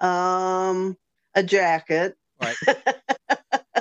[0.00, 0.96] Um,
[1.34, 2.16] a jacket.
[2.42, 2.56] Right.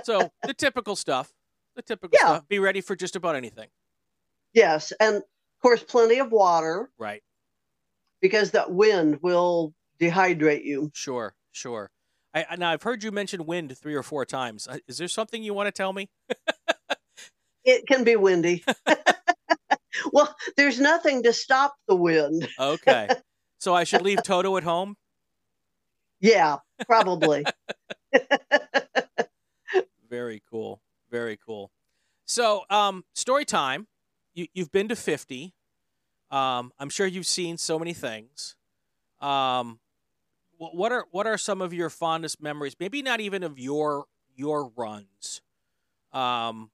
[0.03, 1.33] so the typical stuff.
[1.75, 2.27] The typical yeah.
[2.27, 2.47] stuff.
[2.47, 3.69] Be ready for just about anything.
[4.53, 5.23] Yes, and
[5.65, 6.91] course, plenty of water.
[6.99, 7.23] Right.
[8.21, 10.91] Because that wind will dehydrate you.
[10.93, 11.89] Sure, sure.
[12.35, 14.67] I, now I've heard you mention wind three or four times.
[14.67, 16.09] Uh, is there something you want to tell me?
[17.65, 18.63] it can be windy.
[20.13, 22.47] well, there's nothing to stop the wind.
[22.59, 23.09] okay.
[23.57, 24.95] So I should leave Toto at home?
[26.19, 27.45] Yeah, probably.
[30.07, 30.81] Very cool.
[31.09, 31.71] Very cool.
[32.25, 33.87] So, um, story time.
[34.35, 35.53] You, you've been to 50.
[36.29, 38.55] Um, I'm sure you've seen so many things.
[39.21, 39.79] Um,
[40.57, 42.75] what are what are some of your fondest memories?
[42.79, 45.41] Maybe not even of your your runs.
[46.13, 46.71] Um,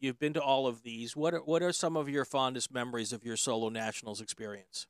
[0.00, 1.14] you've been to all of these.
[1.14, 4.86] What are, what are some of your fondest memories of your solo nationals experience?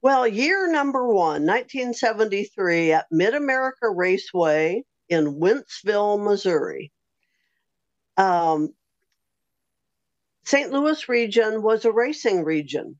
[0.00, 6.90] Well, year number one, 1973, at Mid America Raceway in Wentzville, Missouri.
[8.16, 8.74] Um,
[10.44, 10.72] St.
[10.72, 12.98] Louis region was a racing region.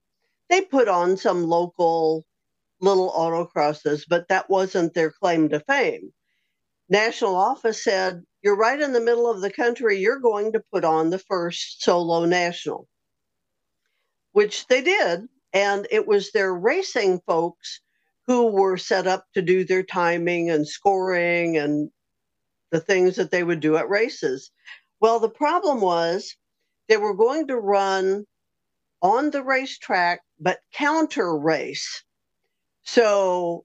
[0.48, 2.24] They put on some local
[2.80, 6.12] little autocrosses, but that wasn't their claim to fame.
[6.88, 9.98] National office said, You're right in the middle of the country.
[9.98, 12.88] You're going to put on the first solo national,
[14.32, 15.28] which they did.
[15.52, 17.80] And it was their racing folks
[18.26, 21.90] who were set up to do their timing and scoring and
[22.70, 24.50] the things that they would do at races.
[25.00, 26.36] Well, the problem was
[26.88, 28.24] they were going to run
[29.00, 32.04] on the racetrack, but counter race.
[32.84, 33.64] So,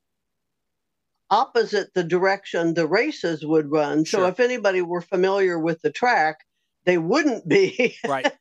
[1.30, 4.06] opposite the direction the races would run.
[4.06, 4.22] Sure.
[4.22, 6.40] So, if anybody were familiar with the track,
[6.86, 8.32] they wouldn't be right.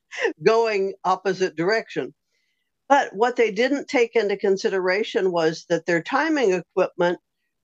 [0.44, 2.14] going opposite direction.
[2.88, 7.18] But what they didn't take into consideration was that their timing equipment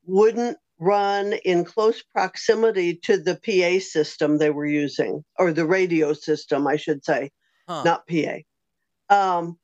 [0.05, 6.13] wouldn't run in close proximity to the PA system they were using, or the radio
[6.13, 7.31] system, I should say,
[7.69, 7.85] huh.
[7.85, 8.39] not PA.
[9.09, 9.59] Um,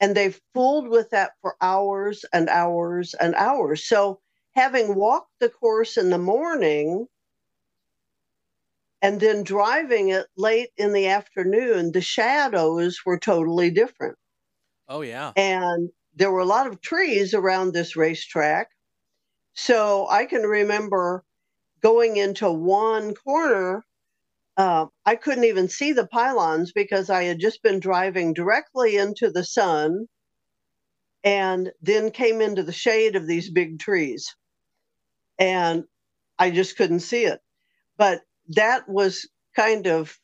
[0.00, 3.86] and they fooled with that for hours and hours and hours.
[3.86, 4.20] So,
[4.52, 7.06] having walked the course in the morning
[9.02, 14.16] and then driving it late in the afternoon, the shadows were totally different.
[14.88, 15.32] Oh, yeah.
[15.36, 18.68] And there were a lot of trees around this racetrack.
[19.62, 21.22] So I can remember
[21.82, 23.84] going into one corner.
[24.56, 29.30] Uh, I couldn't even see the pylons because I had just been driving directly into
[29.30, 30.06] the sun
[31.22, 34.34] and then came into the shade of these big trees.
[35.38, 35.84] And
[36.38, 37.40] I just couldn't see it.
[37.98, 40.18] But that was kind of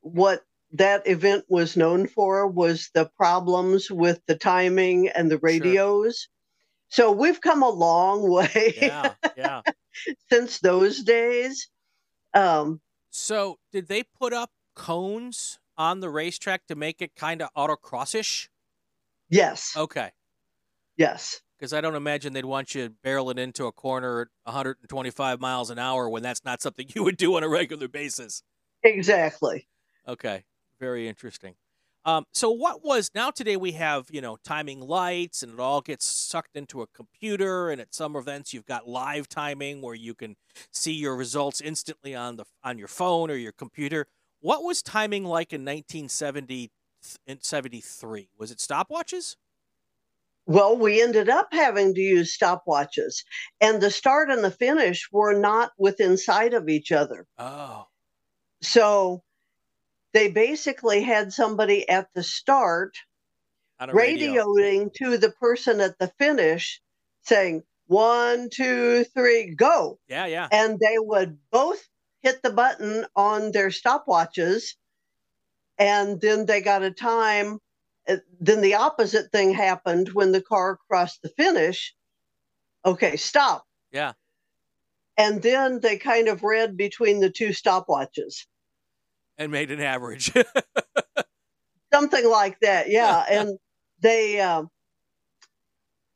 [0.00, 6.20] what that event was known for was the problems with the timing and the radios.
[6.20, 6.39] Sure.
[6.90, 8.74] So we've come a long way.
[8.80, 9.62] Yeah, yeah.
[10.30, 11.68] since those days.
[12.34, 17.48] Um, so did they put up cones on the racetrack to make it kind of
[17.56, 18.48] autocrossish?
[19.28, 19.74] Yes.
[19.76, 20.10] Okay.
[20.96, 21.40] Yes.
[21.58, 25.78] Because I don't imagine they'd want you barreling into a corner at 125 miles an
[25.78, 28.42] hour when that's not something you would do on a regular basis.
[28.82, 29.68] Exactly.
[30.08, 30.44] Okay.
[30.80, 31.54] Very interesting.
[32.04, 35.82] Um, so what was now today we have you know timing lights and it all
[35.82, 40.14] gets sucked into a computer and at some events you've got live timing where you
[40.14, 40.36] can
[40.72, 44.06] see your results instantly on the on your phone or your computer.
[44.40, 46.70] What was timing like in 1970
[47.02, 48.28] 73?
[48.38, 49.36] Was it stopwatches?
[50.46, 53.22] Well, we ended up having to use stopwatches,
[53.60, 57.26] and the start and the finish were not within sight of each other.
[57.38, 57.86] Oh.
[58.62, 59.22] So
[60.12, 62.96] they basically had somebody at the start
[63.80, 66.80] radioing to the person at the finish
[67.22, 69.98] saying, one, two, three, go.
[70.08, 70.48] Yeah, yeah.
[70.52, 71.82] And they would both
[72.22, 74.74] hit the button on their stopwatches.
[75.78, 77.58] And then they got a time.
[78.08, 81.94] Uh, then the opposite thing happened when the car crossed the finish.
[82.84, 83.66] Okay, stop.
[83.90, 84.12] Yeah.
[85.16, 88.46] And then they kind of read between the two stopwatches
[89.40, 90.32] and made an average.
[91.92, 93.24] Something like that, yeah.
[93.28, 93.58] and
[94.00, 94.64] they uh,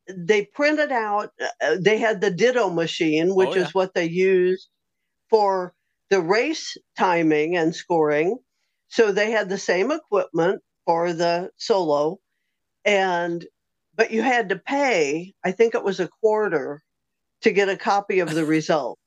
[0.07, 1.31] they printed out.
[1.61, 3.63] Uh, they had the Ditto machine, which oh, yeah.
[3.63, 4.69] is what they used
[5.31, 5.75] for
[6.11, 8.37] the race timing and scoring.
[8.89, 12.19] So they had the same equipment for the solo,
[12.85, 13.45] and
[13.97, 15.35] but you had to pay.
[15.45, 16.83] I think it was a quarter
[17.41, 18.99] to get a copy of the result.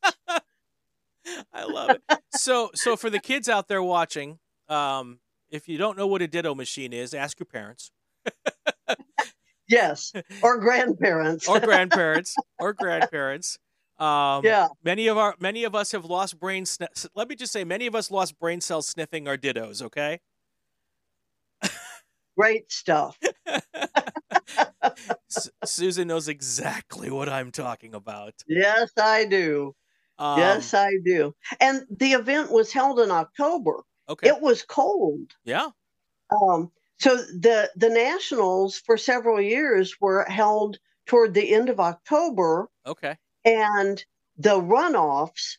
[1.54, 2.02] I love it.
[2.34, 5.20] So, so for the kids out there watching, um,
[5.50, 7.92] if you don't know what a ditto machine is, ask your parents.
[9.68, 10.12] yes,
[10.42, 13.58] or grandparents, or grandparents, or grandparents.
[13.98, 14.68] Um, yeah.
[14.84, 16.66] Many of our many of us have lost brain.
[16.66, 19.82] Sn- let me just say, many of us lost brain cells sniffing our dittos.
[19.82, 20.20] Okay.
[22.38, 23.18] Great stuff.
[25.66, 28.34] Susan knows exactly what I'm talking about.
[28.48, 29.76] Yes, I do.
[30.20, 31.36] Um, yes, I do.
[31.60, 33.84] And the event was held in October.
[34.10, 34.30] Okay.
[34.30, 35.32] It was cold.
[35.44, 35.70] Yeah.
[36.32, 42.70] Um, so the the nationals for several years were held toward the end of October.
[42.86, 43.18] Okay.
[43.46, 44.04] And
[44.38, 45.58] the runoffs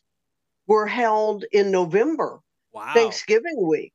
[0.67, 2.39] were held in November.
[2.73, 2.93] Wow.
[2.93, 3.93] Thanksgiving week.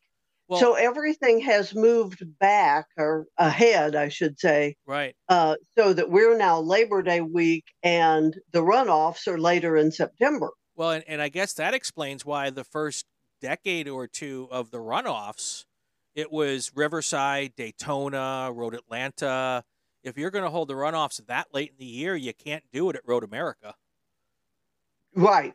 [0.55, 4.77] Well, so everything has moved back or ahead, I should say.
[4.87, 5.15] Right.
[5.29, 10.51] Uh, so that we're now Labor Day week and the runoffs are later in September.
[10.77, 13.07] Well, and, and I guess that explains why the first
[13.41, 15.67] decade or two of the runoffs,
[16.15, 19.65] it was Riverside, Daytona, Road Atlanta.
[20.03, 22.91] If you're going to hold the runoffs that late in the year, you can't do
[22.91, 23.75] it at Road America.
[25.15, 25.55] Right.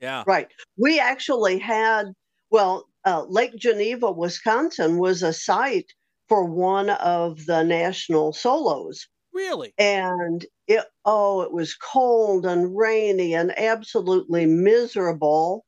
[0.00, 0.24] Yeah.
[0.26, 0.48] Right.
[0.76, 2.12] We actually had,
[2.50, 5.92] well, uh, Lake Geneva, Wisconsin was a site
[6.28, 9.08] for one of the national solos.
[9.32, 9.72] Really?
[9.78, 15.64] And it, oh, it was cold and rainy and absolutely miserable.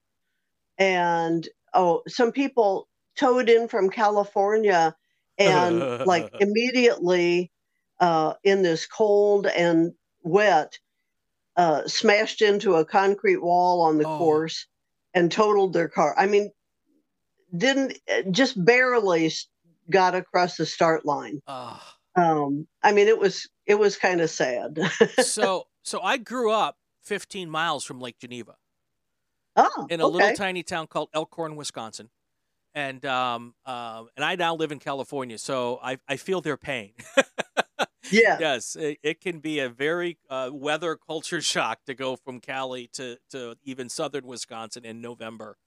[0.79, 4.95] And oh, some people towed in from California
[5.39, 7.51] and like immediately
[8.01, 10.79] uh, in this cold and wet
[11.57, 14.19] uh, smashed into a concrete wall on the oh.
[14.19, 14.67] course
[15.15, 16.15] and totaled their car.
[16.17, 16.51] I mean,
[17.57, 19.31] didn't uh, just barely
[19.91, 21.41] got across the start line.
[21.47, 21.81] Oh.
[22.15, 24.79] Um, I mean, it was it was kind of sad.
[25.23, 28.57] so so I grew up 15 miles from Lake Geneva.
[29.55, 30.13] Oh, in a okay.
[30.13, 32.09] little tiny town called Elkhorn, Wisconsin,
[32.75, 36.93] and um, uh, and I now live in California, so I I feel their pain.
[38.11, 38.39] yeah.
[38.41, 42.89] Yes, it, it, can be a very uh, weather culture shock to go from Cali
[42.95, 45.59] to to even southern Wisconsin in November.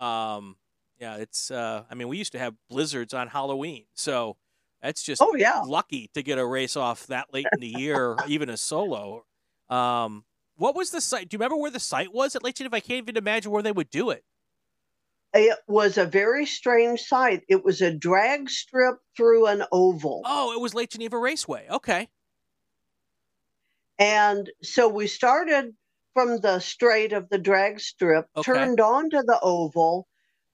[0.00, 0.56] Um,
[0.98, 1.50] yeah, it's.
[1.50, 4.36] Uh, I mean, we used to have blizzards on Halloween, so
[4.82, 8.16] that's just oh yeah lucky to get a race off that late in the year,
[8.28, 9.24] even a solo.
[9.68, 10.24] Um,
[10.56, 11.28] what was the site?
[11.28, 12.76] Do you remember where the site was at Lake Geneva?
[12.76, 14.24] I can't even imagine where they would do it.
[15.34, 17.42] It was a very strange site.
[17.48, 20.22] It was a drag strip through an oval.
[20.24, 21.66] Oh, it was Lake Geneva Raceway.
[21.70, 22.08] Okay.
[23.98, 25.74] And so we started
[26.14, 28.50] from the straight of the drag strip, okay.
[28.50, 30.08] turned onto the oval,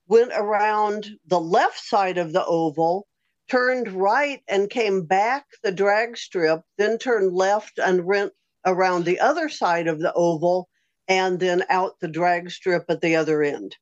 [0.07, 3.07] went around the left side of the oval,
[3.49, 8.33] turned right and came back the drag strip, then turned left and went
[8.65, 10.69] around the other side of the oval,
[11.09, 13.77] and then out the drag strip at the other end.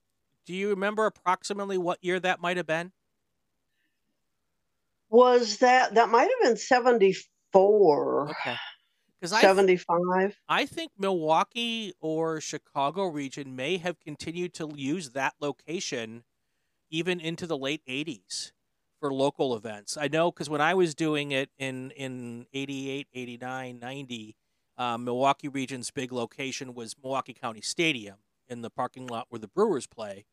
[0.46, 2.92] Do you remember approximately what year that might have been?
[5.10, 8.30] Was that that might have been 74.
[8.30, 8.56] Okay.
[9.20, 10.00] Because 75.
[10.48, 16.24] I, I think Milwaukee or Chicago region may have continued to use that location
[16.90, 18.52] even into the late 80s
[18.98, 19.96] for local events.
[19.96, 24.36] I know because when I was doing it in, in 88, 89, 90,
[24.78, 28.16] uh, Milwaukee region's big location was Milwaukee County Stadium
[28.48, 30.24] in the parking lot where the Brewers play,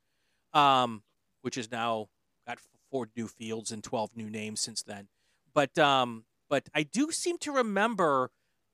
[0.53, 1.03] um,
[1.41, 2.07] which is now
[2.47, 2.59] got
[2.89, 5.09] four new fields and 12 new names since then.
[5.53, 8.31] But um, but I do seem to remember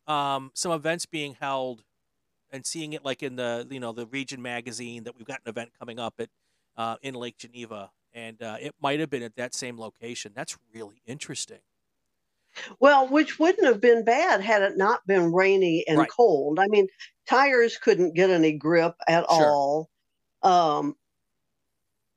[0.07, 1.83] um, some events being held
[2.51, 5.49] and seeing it like in the you know the region magazine that we've got an
[5.49, 6.29] event coming up at
[6.77, 10.31] uh, in Lake Geneva, and uh, it might have been at that same location.
[10.35, 11.59] That's really interesting.
[12.79, 16.09] Well, which wouldn't have been bad had it not been rainy and right.
[16.09, 16.59] cold.
[16.59, 16.87] I mean,
[17.27, 19.49] tires couldn't get any grip at sure.
[19.49, 19.89] all.
[20.43, 20.95] Um,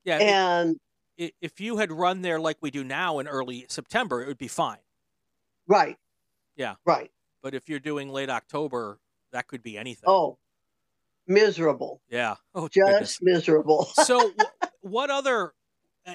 [0.04, 0.76] yeah, and
[1.16, 4.38] it, if you had run there like we do now in early September, it would
[4.38, 4.78] be fine.
[5.66, 5.96] Right.
[6.56, 6.74] Yeah.
[6.84, 7.10] Right.
[7.46, 8.98] But if you're doing late October,
[9.30, 10.02] that could be anything.
[10.08, 10.36] Oh,
[11.28, 12.02] miserable.
[12.10, 12.34] Yeah.
[12.56, 13.18] Oh, just goodness.
[13.22, 13.84] miserable.
[14.02, 14.32] so,
[14.80, 15.52] what other,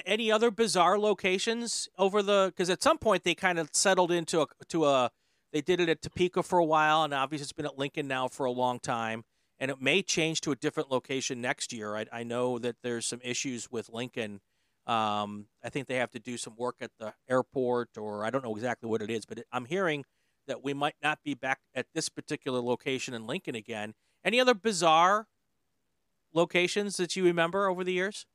[0.04, 2.52] any other bizarre locations over the?
[2.54, 5.10] Because at some point they kind of settled into a to a.
[5.54, 8.28] They did it at Topeka for a while, and obviously it's been at Lincoln now
[8.28, 9.24] for a long time.
[9.58, 11.96] And it may change to a different location next year.
[11.96, 14.42] I, I know that there's some issues with Lincoln.
[14.86, 18.44] Um, I think they have to do some work at the airport, or I don't
[18.44, 20.04] know exactly what it is, but it, I'm hearing
[20.52, 23.94] that we might not be back at this particular location in Lincoln again.
[24.22, 25.26] Any other bizarre
[26.34, 28.26] locations that you remember over the years?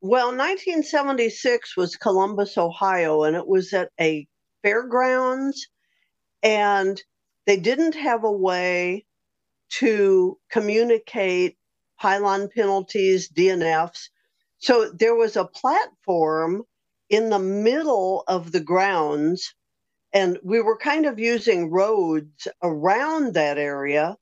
[0.00, 4.26] Well, 1976 was Columbus, Ohio, and it was at a
[4.64, 5.68] fairgrounds,
[6.42, 7.00] and
[7.46, 9.06] they didn't have a way
[9.74, 11.56] to communicate
[12.00, 14.08] pylon penalties, DNFs.
[14.58, 16.64] So there was a platform
[17.08, 19.54] in the middle of the grounds
[20.12, 24.16] and we were kind of using roads around that area.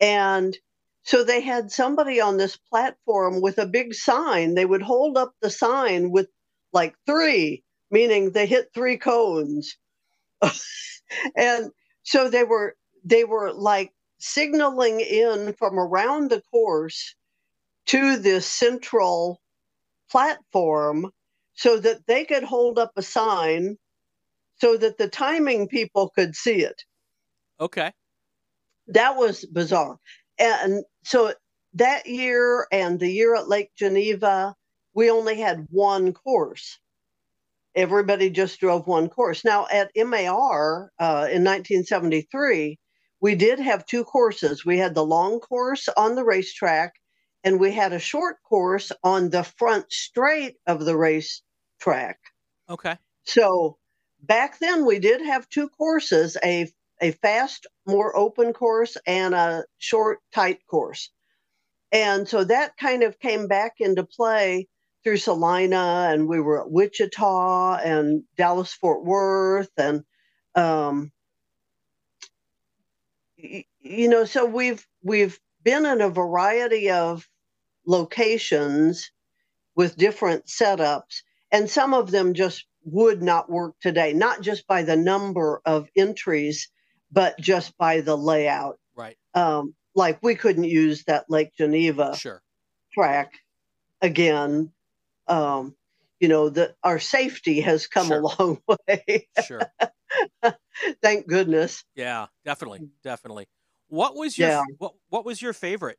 [0.00, 0.56] And
[1.02, 4.54] so they had somebody on this platform with a big sign.
[4.54, 6.28] They would hold up the sign with
[6.72, 9.76] like three, meaning they hit three cones.
[11.36, 11.70] and
[12.02, 17.14] so they were they were like signaling in from around the course
[17.86, 19.40] to this central
[20.10, 21.10] platform
[21.54, 23.78] so that they could hold up a sign
[24.60, 26.82] so that the timing people could see it.
[27.60, 27.92] Okay.
[28.88, 29.98] That was bizarre.
[30.38, 31.32] And so
[31.74, 34.54] that year and the year at Lake Geneva,
[34.94, 36.78] we only had one course.
[37.74, 39.44] Everybody just drove one course.
[39.44, 42.78] Now at MAR uh, in 1973,
[43.20, 44.64] we did have two courses.
[44.64, 46.94] We had the long course on the racetrack,
[47.44, 52.18] and we had a short course on the front straight of the racetrack.
[52.70, 52.96] Okay.
[53.24, 53.78] So
[54.20, 59.64] back then we did have two courses a a fast more open course and a
[59.78, 61.10] short tight course.
[61.92, 64.68] And so that kind of came back into play
[65.04, 70.02] through salina and we were at wichita and dallas fort worth and
[70.54, 71.12] um,
[73.36, 77.28] you know so we've we've been in a variety of
[77.86, 79.10] locations
[79.76, 84.82] with different setups and some of them just would not work today, not just by
[84.82, 86.70] the number of entries,
[87.10, 88.78] but just by the layout.
[88.96, 89.16] Right.
[89.34, 92.42] Um, like we couldn't use that Lake Geneva sure.
[92.92, 93.32] track
[94.00, 94.72] again.
[95.26, 95.74] Um,
[96.20, 98.20] you know, that our safety has come sure.
[98.20, 98.58] a long
[98.88, 99.28] way.
[99.44, 99.60] sure.
[101.02, 101.84] Thank goodness.
[101.94, 103.46] Yeah, definitely, definitely.
[103.88, 104.62] What was your yeah.
[104.78, 105.98] what What was your favorite?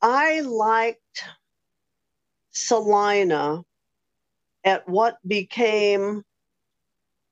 [0.00, 1.24] I liked
[2.54, 3.64] Salina
[4.64, 6.24] at what became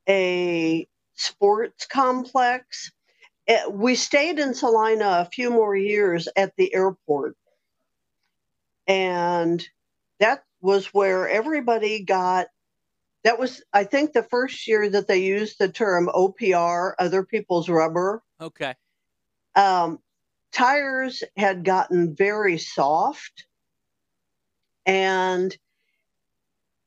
[0.08, 2.92] a sports complex.
[3.46, 7.36] It, we stayed in Salina a few more years at the airport.
[8.86, 9.66] And
[10.18, 12.46] that was where everybody got
[13.24, 17.68] that was i think the first year that they used the term opr other people's
[17.68, 18.74] rubber okay
[19.54, 19.98] um,
[20.52, 23.46] tires had gotten very soft
[24.86, 25.56] and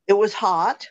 [0.08, 0.89] it was hot.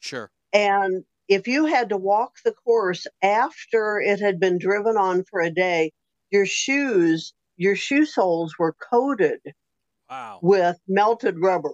[0.00, 0.30] Sure.
[0.52, 5.40] And if you had to walk the course after it had been driven on for
[5.40, 5.92] a day,
[6.30, 9.40] your shoes, your shoe soles were coated
[10.08, 10.38] wow.
[10.42, 11.72] with melted rubber.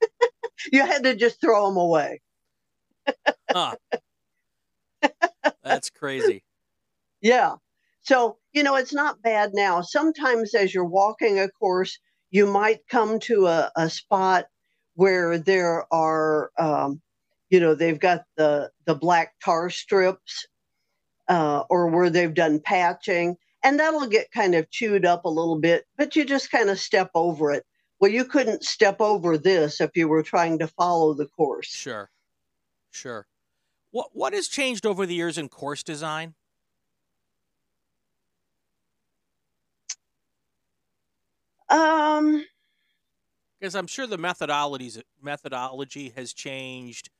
[0.72, 2.20] you had to just throw them away.
[3.50, 3.76] huh.
[5.62, 6.42] That's crazy.
[7.22, 7.54] Yeah.
[8.02, 9.80] So, you know, it's not bad now.
[9.80, 11.98] Sometimes as you're walking a course,
[12.36, 14.44] you might come to a, a spot
[14.94, 17.00] where there are, um,
[17.48, 20.46] you know, they've got the, the black tar strips
[21.28, 25.58] uh, or where they've done patching, and that'll get kind of chewed up a little
[25.58, 27.64] bit, but you just kind of step over it.
[28.00, 31.68] Well, you couldn't step over this if you were trying to follow the course.
[31.68, 32.10] Sure.
[32.90, 33.26] Sure.
[33.92, 36.34] What what has changed over the years in course design?
[41.68, 42.44] Um,
[43.58, 47.10] because I'm sure the methodologies methodology has changed.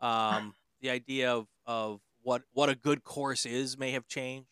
[0.00, 4.48] Um, the idea of, of what what a good course is may have changed.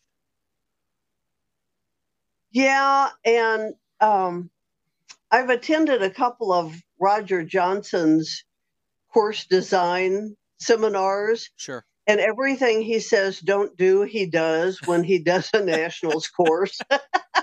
[2.51, 4.49] Yeah, and um,
[5.31, 8.43] I've attended a couple of Roger Johnson's
[9.11, 11.49] course design seminars.
[11.55, 11.85] Sure.
[12.05, 16.79] And everything he says don't do, he does when he does a nationals course.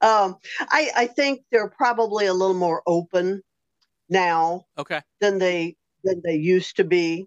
[0.00, 3.42] um, I, I think they're probably a little more open
[4.08, 5.00] now okay.
[5.20, 7.26] than they than they used to be.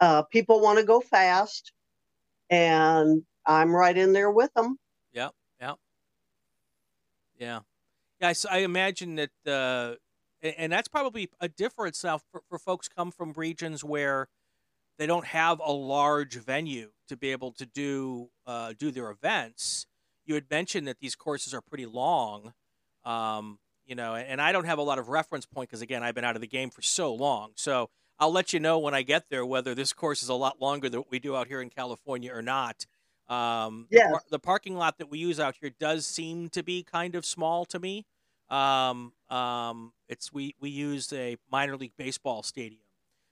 [0.00, 1.72] Uh, people want to go fast,
[2.50, 4.78] and I'm right in there with them.
[5.12, 5.30] Yeah,
[5.60, 5.74] yeah,
[7.38, 7.60] yeah,
[8.20, 8.28] yeah.
[8.28, 9.96] I, I imagine that, uh,
[10.42, 14.28] and that's probably a difference now for, for folks come from regions where
[14.98, 19.86] they don't have a large venue to be able to do uh, do their events
[20.28, 22.52] you had mentioned that these courses are pretty long.
[23.04, 26.14] Um, you know, and I don't have a lot of reference point because again, I've
[26.14, 27.52] been out of the game for so long.
[27.56, 30.60] So I'll let you know when I get there whether this course is a lot
[30.60, 32.84] longer than what we do out here in California or not.
[33.28, 34.10] Um, yes.
[34.10, 37.26] the, the, parking lot that we use out here does seem to be kind of
[37.26, 38.06] small to me.
[38.48, 42.80] Um, um, it's we we use a minor league baseball stadium,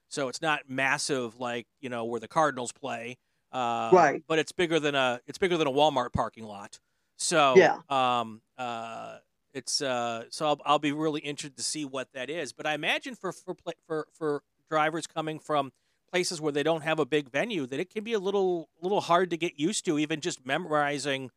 [0.08, 3.16] so it's not massive like you know where the Cardinals play.
[3.56, 4.22] Uh, right.
[4.28, 6.78] But it's bigger than a it's bigger than a Walmart parking lot.
[7.16, 7.78] So yeah.
[7.88, 8.42] Um.
[8.58, 9.16] Uh.
[9.54, 10.24] It's uh.
[10.28, 12.52] So I'll, I'll be really interested to see what that is.
[12.52, 15.72] But I imagine for for for for drivers coming from
[16.10, 19.00] places where they don't have a big venue that it can be a little little
[19.00, 21.30] hard to get used to even just memorizing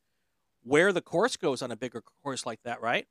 [0.64, 3.08] where the course goes on a bigger course like that right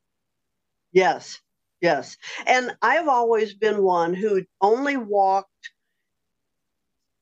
[0.92, 1.40] yes
[1.80, 5.70] yes and i've always been one who only walked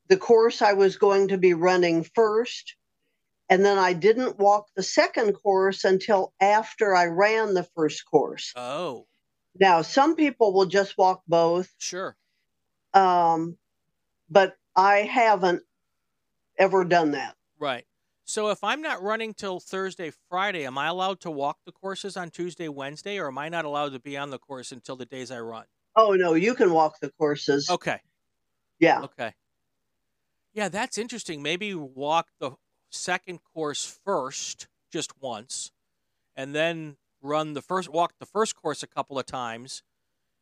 [0.08, 2.76] the course I was going to be running first.
[3.48, 8.52] And then I didn't walk the second course until after I ran the first course.
[8.56, 9.06] Oh.
[9.58, 11.72] Now, some people will just walk both.
[11.78, 12.16] Sure.
[12.92, 13.56] Um,
[14.28, 15.62] but I haven't
[16.58, 17.36] ever done that.
[17.58, 17.84] Right.
[18.24, 22.16] So if I'm not running till Thursday, Friday, am I allowed to walk the courses
[22.16, 25.06] on Tuesday, Wednesday, or am I not allowed to be on the course until the
[25.06, 25.64] days I run?
[25.94, 27.70] Oh no, you can walk the courses.
[27.70, 28.00] Okay.
[28.80, 29.02] Yeah.
[29.02, 29.32] Okay.
[30.56, 31.42] Yeah, that's interesting.
[31.42, 32.52] Maybe walk the
[32.90, 35.70] second course first, just once,
[36.34, 39.82] and then run the first walk the first course a couple of times,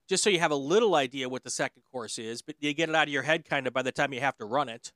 [0.08, 2.88] just so you have a little idea what the second course is, but you get
[2.88, 4.92] it out of your head kind of by the time you have to run it.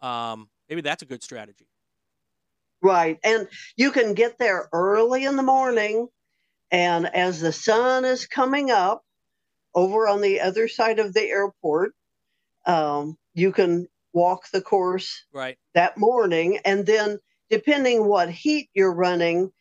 [0.00, 1.68] Um, maybe that's a good strategy.
[2.82, 3.20] Right.
[3.22, 6.08] And you can get there early in the morning.
[6.72, 9.04] And as the sun is coming up
[9.72, 11.94] over on the other side of the airport,
[12.66, 15.58] um, you can walk the course right.
[15.74, 16.58] that morning.
[16.64, 17.18] And then,
[17.50, 19.52] depending what heat you're running,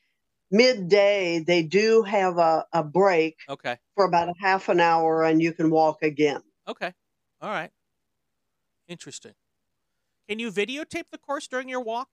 [0.49, 3.78] midday they do have a, a break okay.
[3.95, 6.41] for about a half an hour and you can walk again.
[6.68, 6.93] Okay.
[7.41, 7.72] All right.
[8.88, 9.34] Interesting.
[10.28, 12.10] Can you videotape the course during your walk?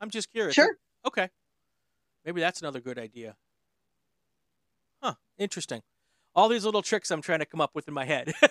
[0.00, 0.54] I'm just curious.
[0.54, 0.76] Sure.
[1.06, 1.30] Okay.
[2.24, 3.36] Maybe that's another good idea.
[5.02, 5.14] Huh.
[5.38, 5.82] Interesting
[6.34, 8.32] all these little tricks i'm trying to come up with in my head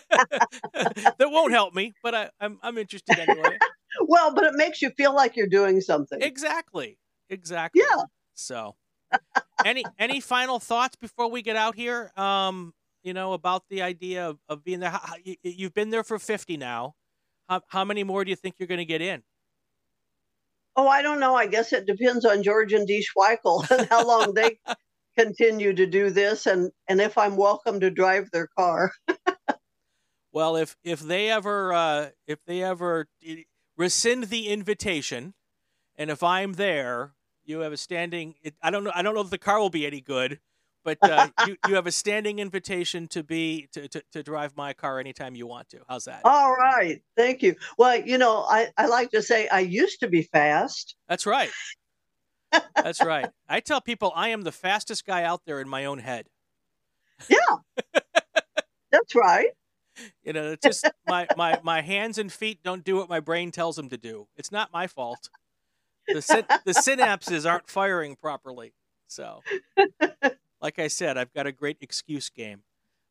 [0.74, 3.58] that won't help me but I, I'm, I'm interested anyway
[4.08, 6.98] well but it makes you feel like you're doing something exactly
[7.30, 8.04] exactly yeah
[8.34, 8.76] so,
[9.66, 12.12] any any final thoughts before we get out here?
[12.18, 12.74] Um,
[13.04, 14.90] you know about the idea of, of being there.
[14.90, 16.96] How, you, have been there for fifty now.
[17.48, 19.24] How, how many more do you think you're going to get in?
[20.76, 21.36] Oh, I don't know.
[21.36, 24.60] I guess it depends on George and Dee Schweikel and how long they
[25.18, 28.92] continue to do this, and and if I'm welcome to drive their car.
[30.32, 33.08] well, if if they ever uh, if they ever
[33.78, 35.34] rescind the invitation,
[35.96, 37.14] and if I'm there,
[37.46, 38.36] you have a standing.
[38.42, 38.92] It, I don't know.
[38.94, 40.40] I don't know if the car will be any good,
[40.84, 44.74] but uh, you you have a standing invitation to be to, to, to drive my
[44.74, 45.80] car anytime you want to.
[45.88, 46.22] How's that?
[46.24, 47.56] All right, thank you.
[47.78, 50.96] Well, you know, I I like to say I used to be fast.
[51.08, 51.52] That's right.
[52.76, 53.30] That's right.
[53.48, 56.28] I tell people I am the fastest guy out there in my own head.
[57.30, 57.38] Yeah,
[58.92, 59.50] that's right.
[60.24, 63.52] You know, it's just my, my, my hands and feet don't do what my brain
[63.52, 64.28] tells them to do.
[64.36, 65.30] It's not my fault
[66.08, 68.74] the syn- the synapses aren't firing properly.
[69.08, 69.42] So,
[70.62, 72.64] like I said, I've got a great excuse game.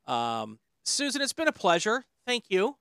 [0.06, 2.04] Um, Susan, it's been a pleasure.
[2.26, 2.76] Thank you.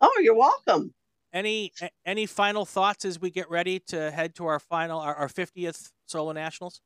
[0.00, 0.92] Oh, you're welcome.
[1.32, 1.72] Any
[2.04, 6.32] any final thoughts as we get ready to head to our final our, 50th solo
[6.32, 6.80] nationals?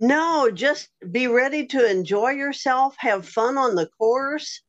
[0.00, 4.60] No, just be ready to enjoy yourself, have fun on the course,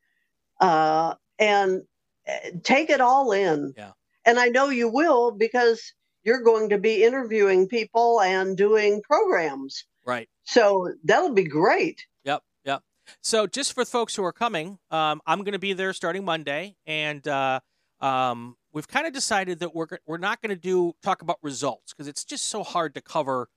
[0.60, 1.84] uh, and
[2.26, 3.74] eh, take it all in.
[3.78, 3.92] Yeah.
[4.26, 9.86] And I know you will because you're going to be interviewing people and doing programs.
[10.06, 10.30] Right.
[10.44, 12.06] So that'll be great.
[12.24, 12.44] Yep.
[12.66, 12.82] Yep.
[13.22, 16.76] So just for folks who are coming, um, I'm going to be there starting Monday,
[16.86, 17.60] and uh,
[18.02, 21.94] um, we've kind of decided that we're we're not going to do talk about results
[21.94, 23.50] because it's just so hard to cover,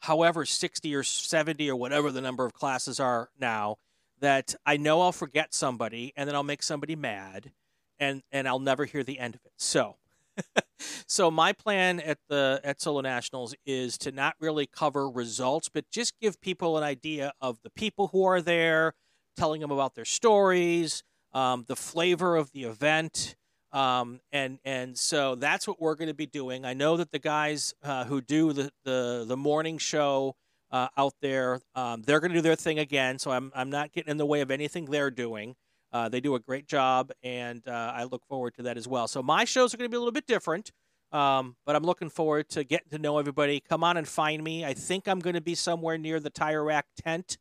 [0.00, 3.76] however 60 or 70 or whatever the number of classes are now.
[4.20, 7.52] That I know I'll forget somebody, and then I'll make somebody mad,
[7.98, 9.52] and and I'll never hear the end of it.
[9.58, 9.96] So
[11.06, 15.90] so my plan at the at Solo Nationals is to not really cover results, but
[15.90, 18.94] just give people an idea of the people who are there,
[19.36, 21.02] telling them about their stories,
[21.32, 23.36] um, the flavor of the event,
[23.76, 26.64] um, and and so that's what we're going to be doing.
[26.64, 30.34] I know that the guys uh, who do the the, the morning show
[30.70, 33.18] uh, out there, um, they're going to do their thing again.
[33.18, 35.56] So I'm I'm not getting in the way of anything they're doing.
[35.92, 39.08] Uh, they do a great job, and uh, I look forward to that as well.
[39.08, 40.72] So my shows are going to be a little bit different,
[41.12, 43.60] um, but I'm looking forward to getting to know everybody.
[43.60, 44.64] Come on and find me.
[44.64, 47.36] I think I'm going to be somewhere near the tire rack tent.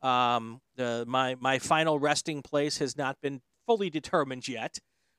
[0.00, 4.78] Um, the, my my final resting place has not been fully determined yet,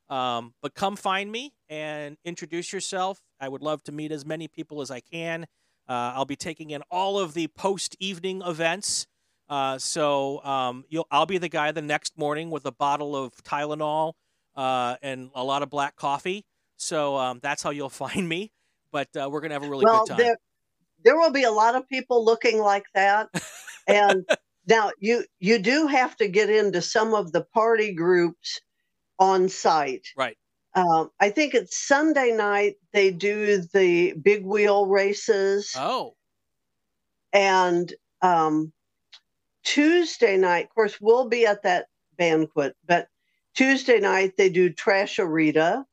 [0.10, 3.20] um, but come find me and introduce yourself.
[3.40, 5.44] I would love to meet as many people as I can.
[5.88, 9.08] Uh, I'll be taking in all of the post evening events.
[9.48, 14.14] Uh, so um, I'll be the guy the next morning with a bottle of Tylenol
[14.56, 16.46] uh, and a lot of black coffee.
[16.78, 18.52] So um, that's how you'll find me.
[18.92, 20.18] But uh, we're gonna have a really well, good time.
[20.18, 20.38] There,
[21.04, 23.28] there will be a lot of people looking like that,
[23.88, 24.26] and
[24.68, 28.62] now you you do have to get into some of the party groups
[29.20, 30.08] on site.
[30.18, 30.38] Right.
[30.74, 35.74] Um, I think it's Sunday night they do the big wheel races.
[35.78, 36.16] Oh.
[37.32, 38.74] And um,
[39.64, 41.88] Tuesday night, of course, we'll be at that
[42.18, 43.08] banquet, but
[43.56, 45.86] Tuesday night they do Trash-A-Rita.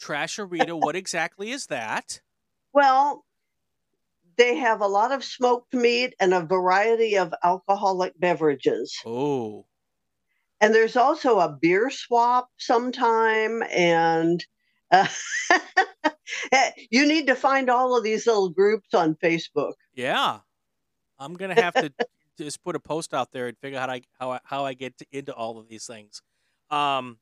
[0.00, 2.20] Trash-A-Rita, what exactly is that?
[2.72, 3.24] Well,
[4.36, 8.96] they have a lot of smoked meat and a variety of alcoholic beverages.
[9.06, 9.66] Oh.
[10.62, 13.64] And there's also a beer swap sometime.
[13.70, 14.44] And
[14.92, 15.08] uh,
[16.90, 19.72] you need to find all of these little groups on Facebook.
[19.92, 20.38] Yeah.
[21.18, 21.92] I'm going to have to
[22.38, 24.74] just put a post out there and figure out how I, how I, how I
[24.74, 26.22] get to, into all of these things.
[26.70, 27.18] Um,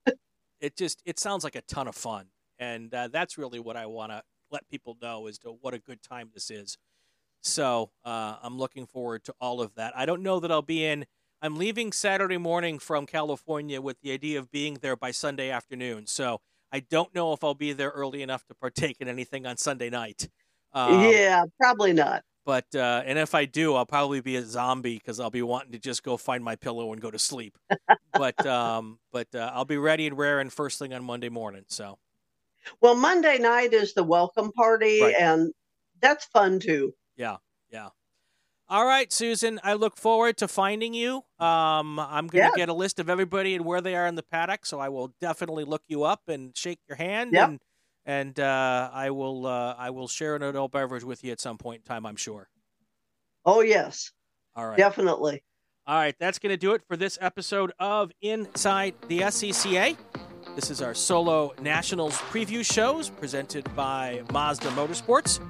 [0.60, 2.26] it just, it sounds like a ton of fun.
[2.58, 5.78] And uh, that's really what I want to let people know as to what a
[5.78, 6.76] good time this is.
[7.42, 9.96] So uh, I'm looking forward to all of that.
[9.96, 11.06] I don't know that I'll be in.
[11.42, 16.06] I'm leaving Saturday morning from California with the idea of being there by Sunday afternoon.
[16.06, 19.56] So I don't know if I'll be there early enough to partake in anything on
[19.56, 20.28] Sunday night.
[20.72, 22.24] Um, yeah, probably not.
[22.44, 25.72] But uh, and if I do, I'll probably be a zombie because I'll be wanting
[25.72, 27.56] to just go find my pillow and go to sleep.
[28.12, 31.64] but um, but uh, I'll be ready and raring first thing on Monday morning.
[31.68, 31.98] So
[32.80, 35.14] well, Monday night is the welcome party, right.
[35.18, 35.52] and
[36.00, 36.94] that's fun too.
[37.16, 37.36] Yeah,
[37.70, 37.88] yeah.
[38.70, 39.58] All right, Susan.
[39.64, 41.24] I look forward to finding you.
[41.40, 44.22] Um, I'm going to get a list of everybody and where they are in the
[44.22, 47.48] paddock, so I will definitely look you up and shake your hand, yep.
[47.48, 47.60] and
[48.06, 51.58] and uh, I will uh, I will share an adult beverage with you at some
[51.58, 52.06] point in time.
[52.06, 52.48] I'm sure.
[53.44, 54.12] Oh yes.
[54.54, 54.78] All right.
[54.78, 55.42] Definitely.
[55.88, 59.96] All right, that's going to do it for this episode of Inside the SCCA.
[60.54, 65.40] This is our solo Nationals preview shows presented by Mazda Motorsports.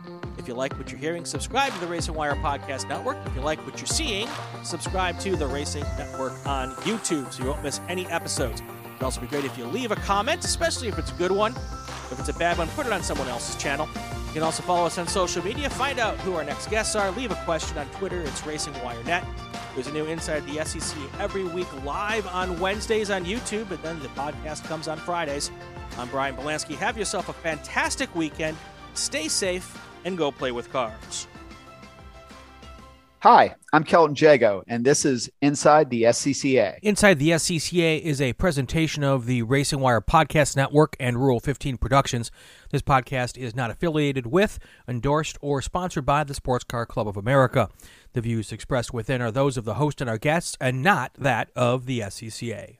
[0.41, 3.19] If you like what you're hearing, subscribe to the Racing Wire Podcast Network.
[3.27, 4.27] If you like what you're seeing,
[4.63, 8.63] subscribe to the Racing Network on YouTube so you won't miss any episodes.
[8.63, 11.53] It'd also be great if you leave a comment, especially if it's a good one.
[12.11, 13.87] If it's a bad one, put it on someone else's channel.
[14.29, 17.11] You can also follow us on social media, find out who our next guests are,
[17.11, 18.23] leave a question on Twitter.
[18.23, 19.27] It's Racing Wire Net.
[19.75, 24.01] There's a new Inside the SCCA every week live on Wednesdays on YouTube, and then
[24.01, 25.51] the podcast comes on Fridays.
[25.99, 26.77] I'm Brian Belansky.
[26.77, 28.57] Have yourself a fantastic weekend.
[28.95, 31.27] Stay safe and go play with cars.
[33.23, 36.79] Hi, I'm Kelton Jago, and this is Inside the SCCA.
[36.81, 41.77] Inside the SCCA is a presentation of the Racing Wire Podcast Network and Rural 15
[41.77, 42.31] Productions.
[42.71, 47.19] This podcast is not affiliated with, endorsed, or sponsored by the Sports Car Club of
[47.19, 47.69] America.
[48.15, 51.51] The views expressed within are those of the host and our guests, and not that
[51.55, 52.79] of the SCCA.